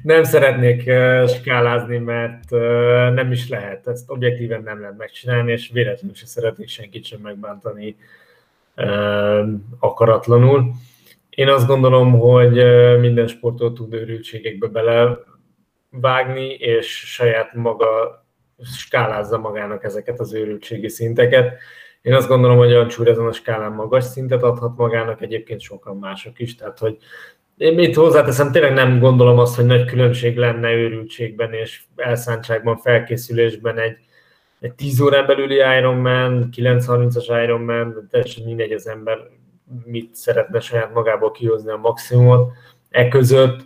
[0.04, 0.82] nem szeretnék
[1.28, 2.49] skálázni, mert
[3.14, 3.88] nem is lehet.
[3.88, 7.95] Ezt objektíven nem lehet megcsinálni, és véletlenül se szeretnék senkit sem megbántani
[9.80, 10.72] akaratlanul.
[11.30, 12.54] Én azt gondolom, hogy
[12.99, 18.22] minden sportol tud őrültségekbe belevágni, és saját maga
[18.76, 21.58] skálázza magának ezeket az őrültségi szinteket
[22.04, 25.97] én azt gondolom, hogy a Csúr ezen a skálán magas szintet adhat magának, egyébként sokan
[25.97, 26.97] mások is, tehát hogy
[27.58, 33.78] én mit hozzáteszem, tényleg nem gondolom azt, hogy nagy különbség lenne őrültségben és elszántságban, felkészülésben
[33.78, 33.97] egy,
[34.60, 39.18] egy 10 órán belüli Ironman, 9.30-as Ironman, teljesen mindegy az ember
[39.86, 42.51] mit szeretne saját magából kihozni a maximumot,
[42.89, 43.60] e között,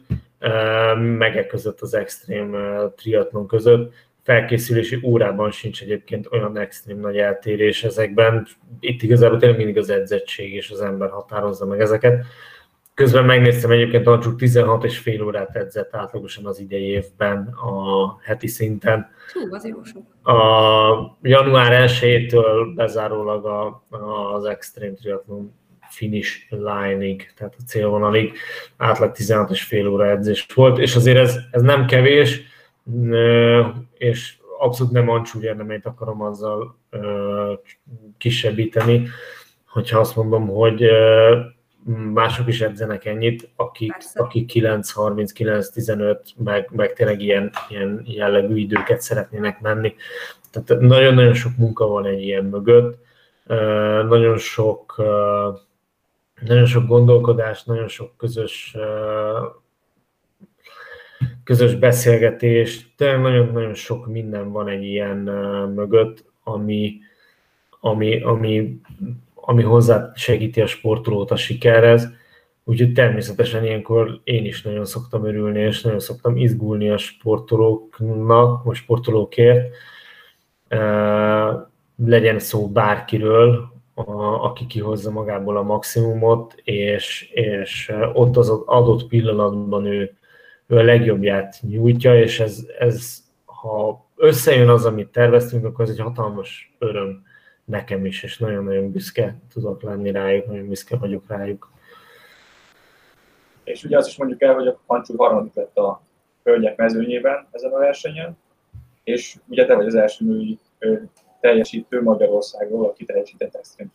[1.17, 2.57] meg e között az extrém
[2.95, 3.93] triatlon között
[4.27, 8.47] felkészülési órában sincs egyébként olyan extrém nagy eltérés ezekben.
[8.79, 12.25] Itt igazából tényleg mindig az edzettség és az ember határozza meg ezeket.
[12.93, 18.47] Közben megnéztem egyébként, Ancsuk 16 és fél órát edzett átlagosan az idei évben a heti
[18.47, 19.09] szinten.
[19.33, 20.35] Hú, az jó sok.
[20.37, 23.83] A január 1-től bezárólag a,
[24.33, 25.53] az Extreme Triathlon
[25.89, 28.37] finish line-ig, tehát a célvonalig
[28.77, 32.41] átlag 16 és fél óra edzés volt, és azért ez, ez nem kevés,
[33.97, 36.77] és abszolút nem Ancsú érdemenyt akarom azzal
[38.17, 39.07] kisebbíteni,
[39.67, 40.85] hogyha azt mondom, hogy
[42.13, 48.57] mások is edzenek ennyit, akik, akik 9, 39, 15, meg, meg tényleg ilyen, ilyen jellegű
[48.57, 49.95] időket szeretnének menni.
[50.51, 53.05] Tehát nagyon-nagyon sok munka van egy ilyen mögött,
[54.07, 54.95] nagyon sok,
[56.45, 58.75] nagyon sok gondolkodás, nagyon sok közös
[61.47, 65.17] közös beszélgetés, tényleg nagyon-nagyon sok minden van egy ilyen
[65.75, 66.97] mögött, ami,
[67.79, 68.79] ami, ami
[69.49, 72.09] ami hozzá segíti a sportolót a sikerhez.
[72.63, 78.75] Úgyhogy természetesen ilyenkor én is nagyon szoktam örülni, és nagyon szoktam izgulni a sportolóknak, vagy
[78.75, 79.75] sportolókért.
[81.95, 83.71] Legyen szó bárkiről,
[84.41, 90.16] aki kihozza magából a maximumot, és, és ott az adott pillanatban ő,
[90.67, 95.99] ő a legjobbját nyújtja, és ez, ez ha összejön az, amit terveztünk, akkor ez egy
[95.99, 97.25] hatalmas öröm
[97.65, 101.71] nekem is, és nagyon-nagyon büszke tudok lenni rájuk, nagyon büszke vagyok rájuk.
[103.63, 106.01] És ugye azt is mondjuk el, hogy a Pancsú harmadik lett a
[106.43, 108.37] hölgyek mezőnyében ezen a versenyen,
[109.03, 110.59] és ugye te vagy az első női
[111.39, 113.91] teljesítő Magyarországról, aki teljesített extrém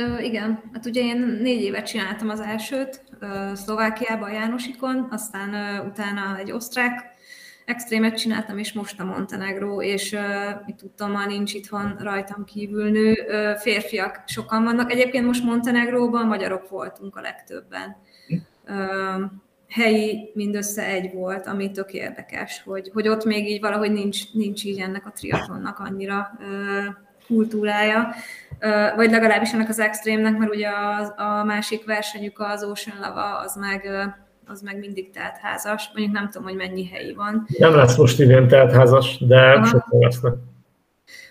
[0.00, 3.04] Ö, igen, hát ugye én négy évet csináltam az elsőt,
[3.54, 7.16] Szlovákiában, Jánosikon, aztán ö, utána egy osztrák
[7.68, 10.20] extrémet csináltam, és most a Montenegro, és uh,
[10.66, 14.92] mit tudtam, ma nincs itthon rajtam kívül nő, uh, férfiak sokan vannak.
[14.92, 17.96] Egyébként most Montenegróban magyarok voltunk a legtöbben.
[18.68, 19.30] Uh,
[19.68, 24.64] helyi mindössze egy volt, ami tök érdekes, hogy, hogy ott még így valahogy nincs, nincs
[24.64, 26.94] így ennek a triatlonnak annyira uh,
[27.26, 28.14] kultúrája,
[28.96, 33.56] vagy legalábbis ennek az extrémnek, mert ugye a, a másik versenyük az Ocean Lava, az
[33.56, 33.90] meg
[34.50, 35.90] az meg mindig teltházas.
[35.94, 37.46] Mondjuk nem tudom, hogy mennyi helyi van.
[37.58, 40.32] Nem lesz most idén teltházas, de sokan lesznek.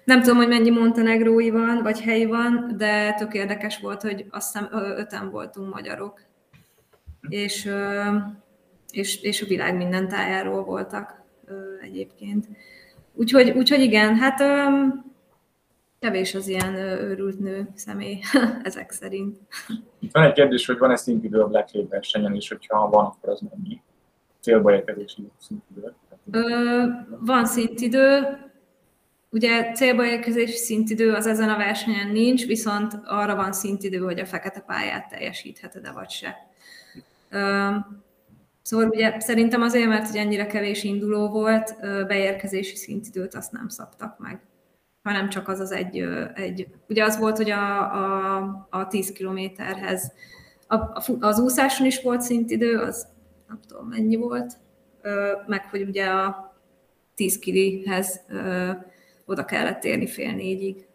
[0.04, 4.52] Nem tudom, hogy mennyi montenegrói van, vagy helyi van, de tök érdekes volt, hogy azt
[4.52, 6.22] hiszem öten voltunk magyarok.
[7.30, 7.70] És,
[8.92, 11.22] és, és a világ minden tájáról voltak
[11.82, 12.46] egyébként.
[13.14, 14.44] Úgyhogy, úgyhogy igen, hát
[16.00, 18.20] kevés az ilyen őrült nő személy
[18.64, 19.38] ezek szerint.
[20.00, 23.30] Itt van egy kérdés, hogy van-e szintidő a Black Lake versenyen, és hogyha van, akkor
[23.30, 23.82] az mennyi?
[24.40, 25.94] Célba érkezési szintidő?
[26.32, 26.84] Ö,
[27.20, 28.38] van szintidő,
[29.30, 34.26] Ugye célba érkezési szintidő az ezen a versenyen nincs, viszont arra van szintidő, hogy a
[34.26, 36.36] fekete pályát teljesítheted-e vagy se.
[37.30, 37.70] Ö,
[38.62, 41.76] szóval ugye szerintem azért, mert hogy ennyire kevés induló volt,
[42.08, 44.42] beérkezési szintidőt azt nem szabtak meg
[45.08, 46.04] hanem csak az az egy,
[46.36, 50.12] egy ugye az volt, hogy a, a, a 10 kilométerhez,
[50.68, 53.08] a, az úszáson is volt szintidő, az
[53.48, 54.58] nem tudom mennyi volt,
[55.46, 56.56] meg hogy ugye a
[57.16, 58.22] 10 kilihez
[59.26, 60.86] oda kellett érni fél négyig.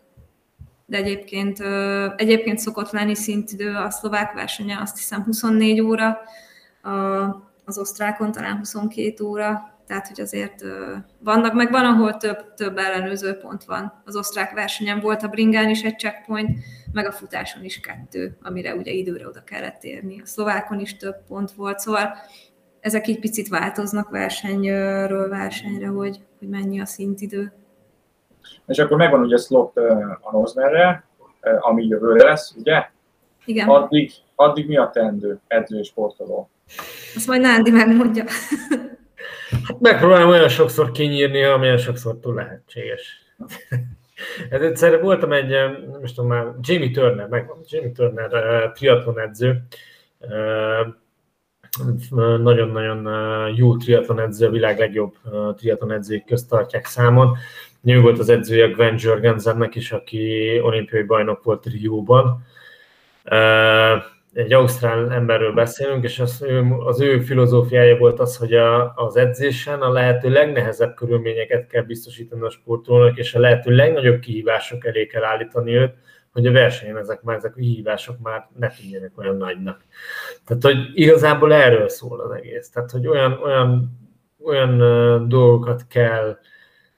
[0.87, 1.61] De egyébként,
[2.17, 6.19] egyébként szokott lenni szintidő a szlovák versenye, azt hiszem 24 óra,
[7.65, 10.65] az osztrákon talán 22 óra, tehát hogy azért
[11.19, 14.03] vannak, meg van, ahol több, több ellenőrző pont van.
[14.05, 16.51] Az osztrák versenyen volt a bringán is egy checkpoint,
[16.93, 20.21] meg a futáson is kettő, amire ugye időre oda kellett érni.
[20.21, 22.15] A szlovákon is több pont volt, szóval
[22.81, 27.53] ezek így picit változnak versenyről versenyre, hogy, hogy mennyi a szintidő.
[28.67, 29.77] És akkor megvan ugye slot
[30.21, 31.05] a Nozmerre,
[31.41, 32.91] ami jövőre lesz, ugye?
[33.45, 33.69] Igen.
[33.69, 36.51] Addig, addig mi a teendő edző és sportoló?
[37.15, 38.25] Azt majd Nándi megmondja.
[39.69, 43.21] Hát megpróbálom olyan sokszor kinyírni, amilyen sokszor túl lehetséges.
[44.51, 45.55] Ez egyszer voltam egy,
[46.01, 49.63] most tudom már, Jamie Turner, megvan, Jamie Turner, triatlon edző,
[52.43, 53.09] nagyon-nagyon
[53.57, 55.15] jó triatlon edző, a világ legjobb
[55.57, 57.37] triatlon edzői közt tartják számon.
[57.85, 62.47] Ő volt az edzője Gwen Jorgensennek is, aki olimpiai bajnok volt Rióban
[64.33, 69.17] egy ausztrál emberről beszélünk, és az ő, az ő filozófiája volt az, hogy a, az
[69.17, 75.07] edzésen a lehető legnehezebb körülményeket kell biztosítani a sportolónak, és a lehető legnagyobb kihívások elé
[75.07, 75.95] kell állítani őt,
[76.33, 79.85] hogy a versenyen ezek már, ezek a kihívások már ne tűnjenek olyan nagynak.
[80.45, 82.71] Tehát, hogy igazából erről szól az egész.
[82.71, 84.01] Tehát, hogy olyan, olyan,
[84.45, 84.79] olyan
[85.29, 86.39] dolgokat kell,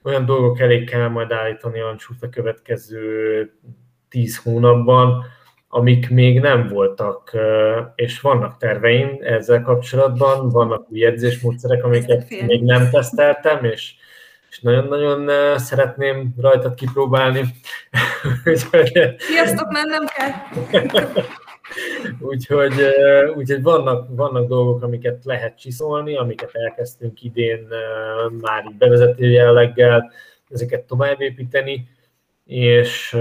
[0.03, 3.51] olyan dolgok elé kell majd állítani a a következő
[4.09, 5.23] tíz hónapban,
[5.75, 7.37] amik még nem voltak,
[7.95, 13.93] és vannak terveim ezzel kapcsolatban, vannak új edzésmódszerek, amiket még nem teszteltem, és,
[14.49, 17.41] és nagyon-nagyon szeretném rajtad kipróbálni.
[19.17, 20.31] Sziasztok, nem kell!
[22.31, 22.73] úgyhogy,
[23.35, 27.67] úgyhogy vannak, vannak dolgok, amiket lehet csiszolni, amiket elkezdtünk idén
[28.41, 30.11] már így bevezető jelleggel,
[30.49, 31.87] ezeket tovább építeni,
[32.45, 33.17] és,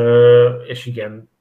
[0.67, 1.33] és igen,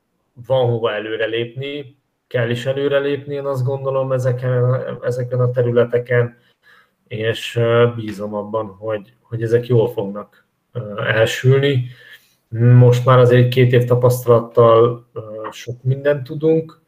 [0.48, 6.38] van hova előrelépni, kell is előrelépni, én azt gondolom ezeken, ezeken a területeken,
[7.08, 7.60] és
[7.96, 10.46] bízom abban, hogy, hogy ezek jól fognak
[10.98, 11.86] elsülni.
[12.78, 15.08] Most már azért két év tapasztalattal
[15.52, 16.82] sok mindent tudunk,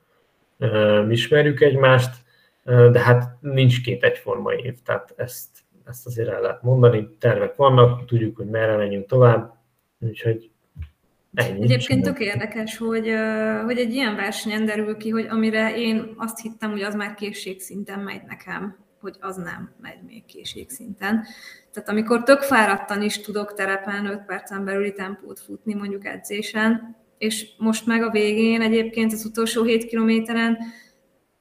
[1.10, 2.16] ismerjük egymást,
[2.64, 5.50] de hát nincs két egyforma év, tehát ezt,
[5.86, 7.16] ezt azért el lehet mondani.
[7.20, 9.54] Tervek vannak, tudjuk, hogy merre menjünk tovább,
[10.00, 10.52] úgyhogy
[11.36, 11.64] Ennyi.
[11.64, 13.14] Egyébként tök érdekes, hogy,
[13.64, 18.00] hogy egy ilyen versenyen derül ki, hogy amire én azt hittem, hogy az már készségszinten
[18.00, 21.26] megy nekem, hogy az nem megy még készségszinten.
[21.72, 27.48] Tehát amikor tök fáradtan is tudok terepen 5 percen belüli tempót futni, mondjuk edzésen, és
[27.58, 30.58] most meg a végén egyébként az utolsó 7 kilométeren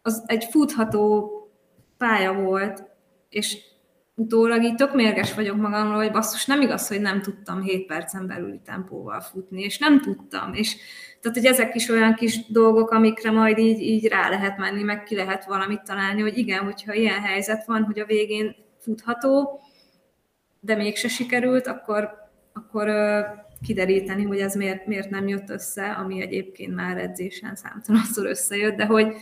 [0.02, 1.30] az egy futható
[1.98, 2.84] pálya volt,
[3.28, 3.58] és
[4.14, 8.26] utólag így tök mérges vagyok magamról, hogy basszus, nem igaz, hogy nem tudtam 7 percen
[8.26, 10.76] belüli tempóval futni, és nem tudtam, és
[11.20, 15.02] tehát, hogy ezek is olyan kis dolgok, amikre majd így, így rá lehet menni, meg
[15.02, 19.60] ki lehet valamit találni, hogy igen, hogyha ilyen helyzet van, hogy a végén futható,
[20.60, 22.10] de mégse sikerült, akkor,
[22.52, 22.88] akkor
[23.66, 28.84] kideríteni, hogy ez miért, miért nem jött össze, ami egyébként már edzésen számtalanszor összejött, de
[28.84, 29.14] hogy,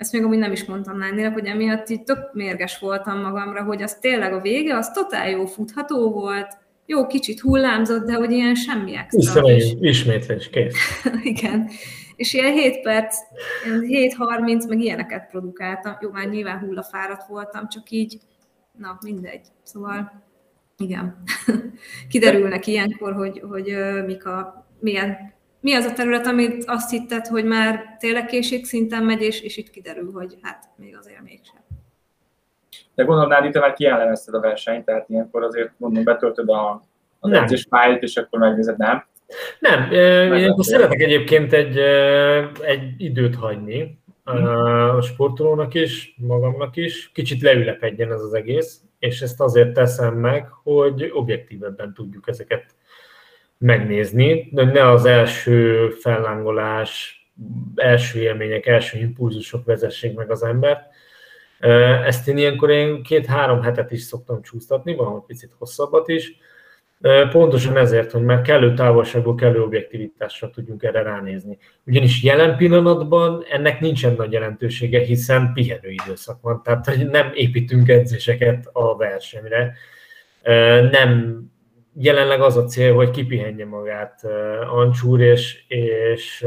[0.00, 3.82] ezt még amúgy nem is mondtam Náninak, hogy emiatt így tök mérges voltam magamra, hogy
[3.82, 8.54] az tényleg a vége, az totál jó futható volt, jó, kicsit hullámzott, de hogy ilyen
[8.54, 9.18] semmi extra.
[9.18, 10.74] Visszamegyünk, ismétlés, kész.
[11.22, 11.68] Igen.
[12.16, 13.16] És ilyen 7 perc,
[13.64, 15.96] 7-30, meg ilyeneket produkáltam.
[16.00, 18.18] Jó, már nyilván hullafáradt voltam, csak így,
[18.78, 19.46] na, mindegy.
[19.62, 20.22] Szóval,
[20.76, 21.22] igen.
[22.10, 23.76] Kiderülnek ilyenkor, hogy, hogy
[24.06, 29.22] mik a, milyen mi az a terület, amit azt hitted, hogy már tényleg szinten megy,
[29.22, 31.60] és, és itt kiderül, hogy hát még azért mégsem.
[32.94, 36.82] De gondolom, itt már kijellemezted a versenyt, tehát ilyenkor azért mondom, betöltöd a,
[37.20, 39.04] az edzés fájt, és akkor megnézed, nem?
[39.58, 39.90] Nem,
[40.32, 41.78] én szeretek egyébként egy,
[42.60, 43.98] egy időt hagyni
[44.94, 50.48] a sportolónak is, magamnak is, kicsit leülepedjen ez az egész, és ezt azért teszem meg,
[50.62, 52.64] hogy objektívebben tudjuk ezeket
[53.60, 57.20] megnézni, de ne az első fellángolás,
[57.74, 60.80] első élmények, első impulzusok vezessék meg az embert.
[62.04, 66.38] Ezt én ilyenkor én két-három hetet is szoktam csúsztatni, van picit hosszabbat is,
[67.30, 71.58] Pontosan ezért, hogy már kellő távolságból, kellő objektivitásra tudjunk erre ránézni.
[71.86, 77.88] Ugyanis jelen pillanatban ennek nincsen nagy jelentősége, hiszen pihenő időszak van, tehát hogy nem építünk
[77.88, 79.74] edzéseket a versenyre,
[80.90, 81.40] nem
[81.94, 84.24] jelenleg az a cél, hogy kipihenje magát
[84.70, 86.46] Ancsúr, és, és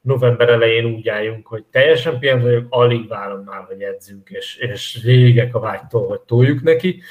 [0.00, 5.02] november elején úgy álljunk, hogy teljesen pihent vagyok, alig várom már, hogy edzünk, és, és
[5.04, 7.02] régek a vágytól, hogy toljuk neki.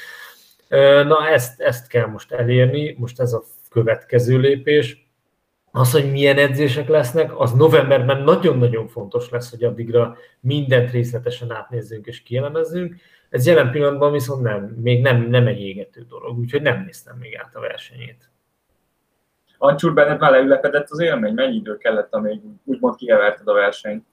[1.08, 5.08] Na ezt, ezt kell most elérni, most ez a következő lépés.
[5.72, 12.06] Az, hogy milyen edzések lesznek, az novemberben nagyon-nagyon fontos lesz, hogy addigra mindent részletesen átnézzünk
[12.06, 12.96] és kielemezzünk.
[13.34, 17.38] Ez jelen pillanatban viszont nem, még nem, nem egy égető dolog, úgyhogy nem néztem még
[17.38, 18.30] át a versenyét.
[19.58, 21.34] Ancsúr, benned már leülepedett az élmény?
[21.34, 24.06] Mennyi idő kellett, amíg úgymond kiheverted a versenyt?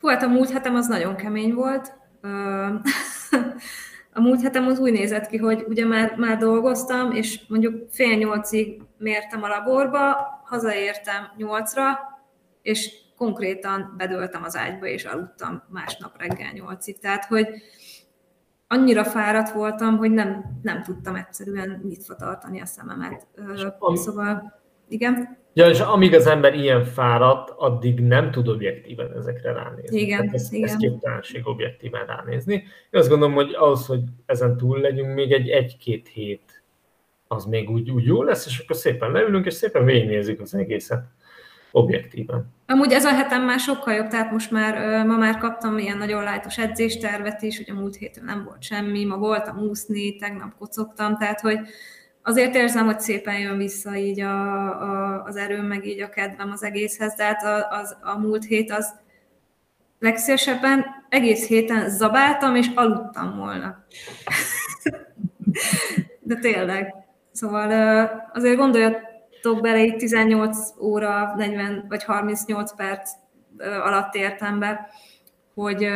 [0.00, 1.92] Hú, hát a múlt hetem az nagyon kemény volt.
[4.12, 8.16] A múlt hetem az úgy nézett ki, hogy ugye már, már dolgoztam, és mondjuk fél
[8.16, 11.98] nyolcig mértem a laborba, hazaértem nyolcra,
[12.62, 16.98] és konkrétan bedöltem az ágyba, és aludtam másnap reggel nyolcig.
[16.98, 17.48] Tehát, hogy
[18.68, 23.26] annyira fáradt voltam, hogy nem, nem tudtam egyszerűen nyitva tartani a szememet.
[23.94, 25.36] Szóval, igen.
[25.52, 30.00] Ja, és amíg az ember ilyen fáradt, addig nem tud objektíven ezekre ránézni.
[30.00, 30.68] Igen, Tehát ez, igen.
[30.68, 32.54] ez képtelenség objektíven ránézni.
[32.90, 36.62] Én azt gondolom, hogy ahhoz, hogy ezen túl legyünk, még egy egy-két hét
[37.28, 41.04] az még úgy, úgy jó lesz, és akkor szépen leülünk, és szépen végignézzük az egészet
[41.72, 42.56] objektíven.
[42.70, 46.22] Amúgy ez a hetem már sokkal jobb, tehát most már ma már kaptam ilyen nagyon
[46.22, 51.16] lájtos edzéstervet is, hogy a múlt héten nem volt semmi, ma voltam úszni, tegnap kocogtam,
[51.16, 51.58] tehát hogy
[52.22, 56.50] azért érzem, hogy szépen jön vissza így a, a, az erőm, meg így a kedvem
[56.50, 58.94] az egészhez, tehát a, az, a múlt hét az
[59.98, 63.84] legszélesebben egész héten zabáltam, és aludtam volna.
[66.20, 66.94] De tényleg.
[67.32, 67.70] Szóval
[68.32, 68.56] azért
[69.48, 73.10] gondoljatok bele, itt 18 óra, 40 vagy 38 perc
[73.58, 74.88] alatt értem be,
[75.54, 75.88] hogy,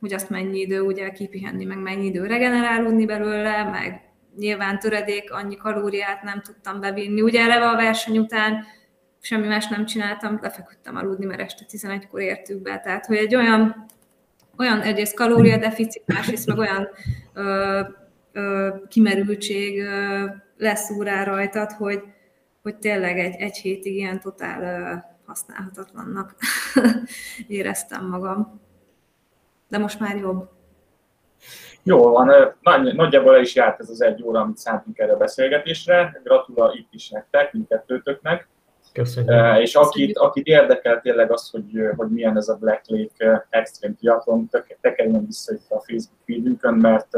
[0.00, 5.56] hogy azt mennyi idő ugye kipihenni, meg mennyi idő regenerálódni belőle, meg nyilván töredék, annyi
[5.56, 7.22] kalóriát nem tudtam bevinni.
[7.22, 8.64] Ugye eleve a verseny után
[9.20, 12.78] semmi más nem csináltam, lefeküdtem aludni, mert este 11-kor értük be.
[12.78, 13.86] Tehát, hogy egy olyan,
[14.58, 16.88] olyan egyrészt kalóriadeficit, másrészt meg olyan
[17.34, 17.80] ö,
[18.32, 20.24] ö, kimerültség ö,
[20.60, 22.02] lesz úrá rajtad, hogy,
[22.62, 24.96] hogy tényleg egy, egy hétig ilyen totál ö,
[25.26, 26.34] használhatatlannak
[27.48, 28.60] éreztem magam.
[29.68, 30.48] De most már jobb.
[31.82, 35.16] Jó van, nagy, nagyjából el is járt ez az egy óra, amit szántunk erre a
[35.16, 36.20] beszélgetésre.
[36.24, 38.48] Gratulál itt is nektek, mindkettőtöknek.
[38.92, 39.58] Köszönjük.
[39.58, 44.48] És akit, akit érdekel tényleg az, hogy, hogy milyen ez a Black Lake Extreme Triathlon,
[44.80, 47.08] tekerjen vissza itt a Facebook feedünkön, mert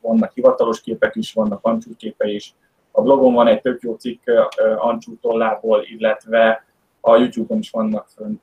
[0.00, 2.54] vannak hivatalos képek is, vannak Ancsú képei is.
[2.90, 4.30] A blogon van egy tök jó cikk
[4.76, 6.64] Ancsú tollából, illetve
[7.00, 8.42] a YouTube-on is vannak fönt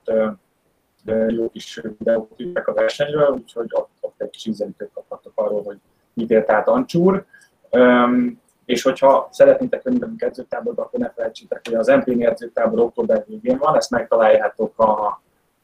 [1.28, 5.78] jó kis videóklippek a versenyről, úgyhogy ott, ott egy kis ízelítőt kaphatok arról, hogy
[6.14, 7.26] mit ért át Ancsúr.
[7.72, 13.24] Um, és hogyha szeretnétek venni velünk edzőtáborba, akkor ne felejtsétek, hogy az MP edzőtábor október
[13.28, 15.22] végén van, ezt megtaláljátok a,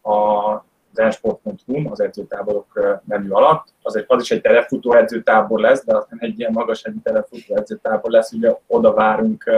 [0.10, 3.68] a az ensport.hu, az edzőtáborok menü alatt.
[3.82, 7.56] Az, egy, az is egy telefutó edzőtábor lesz, de aztán egy ilyen magas egy telefutó
[7.56, 9.52] edzőtábor lesz, ugye oda várunk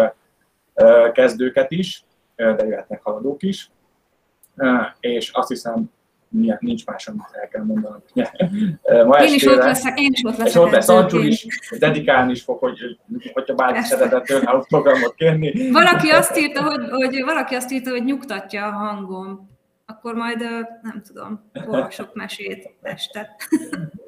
[1.13, 2.03] kezdőket is,
[2.35, 3.69] de jöhetnek haladók is
[4.99, 5.91] és azt hiszem,
[6.59, 8.03] nincs más, amit el kell mondanom.
[9.07, 10.47] Ma én is ott leszek, én is ott leszek.
[10.47, 11.47] És ott lesz Ancsú is,
[11.79, 12.99] dedikálni is fog, hogy,
[13.33, 15.71] hogyha bárki szeretett tőle programot kérni.
[15.71, 19.54] Valaki azt írta, hogy, hogy, valaki azt írta, hogy nyugtatja a hangom.
[19.85, 20.39] Akkor majd
[20.81, 23.35] nem tudom, olvasok mesét este.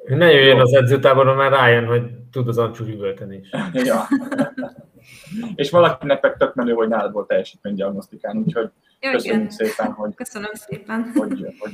[0.06, 2.02] Ne jöjjön az edzőtáboron, mert rájön, hogy
[2.32, 3.50] tud az Ancsú üvölteni is.
[3.86, 4.06] ja.
[5.54, 8.70] És valakinek meg tök menő, hogy nálad volt teljesítménydiagnosztikán, úgyhogy
[9.00, 9.50] jó, Köszönjük igen.
[9.50, 11.10] szépen, hogy, Köszönöm szépen.
[11.14, 11.72] hogy, hogy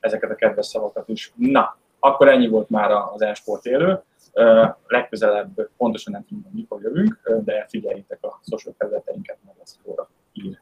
[0.00, 1.32] ezeket a kedves szavakat is.
[1.36, 4.02] Na, akkor ennyi volt már az e-sport élő.
[4.32, 10.08] Uh, legközelebb pontosan nem tudom, mikor jövünk, de figyeljétek a social felületeinket, mert lesz óra
[10.32, 10.60] ír.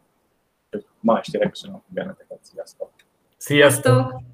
[1.00, 2.90] Ma estére köszönöm a figyelmeteket, sziasztok!
[3.36, 4.31] Sziasztok!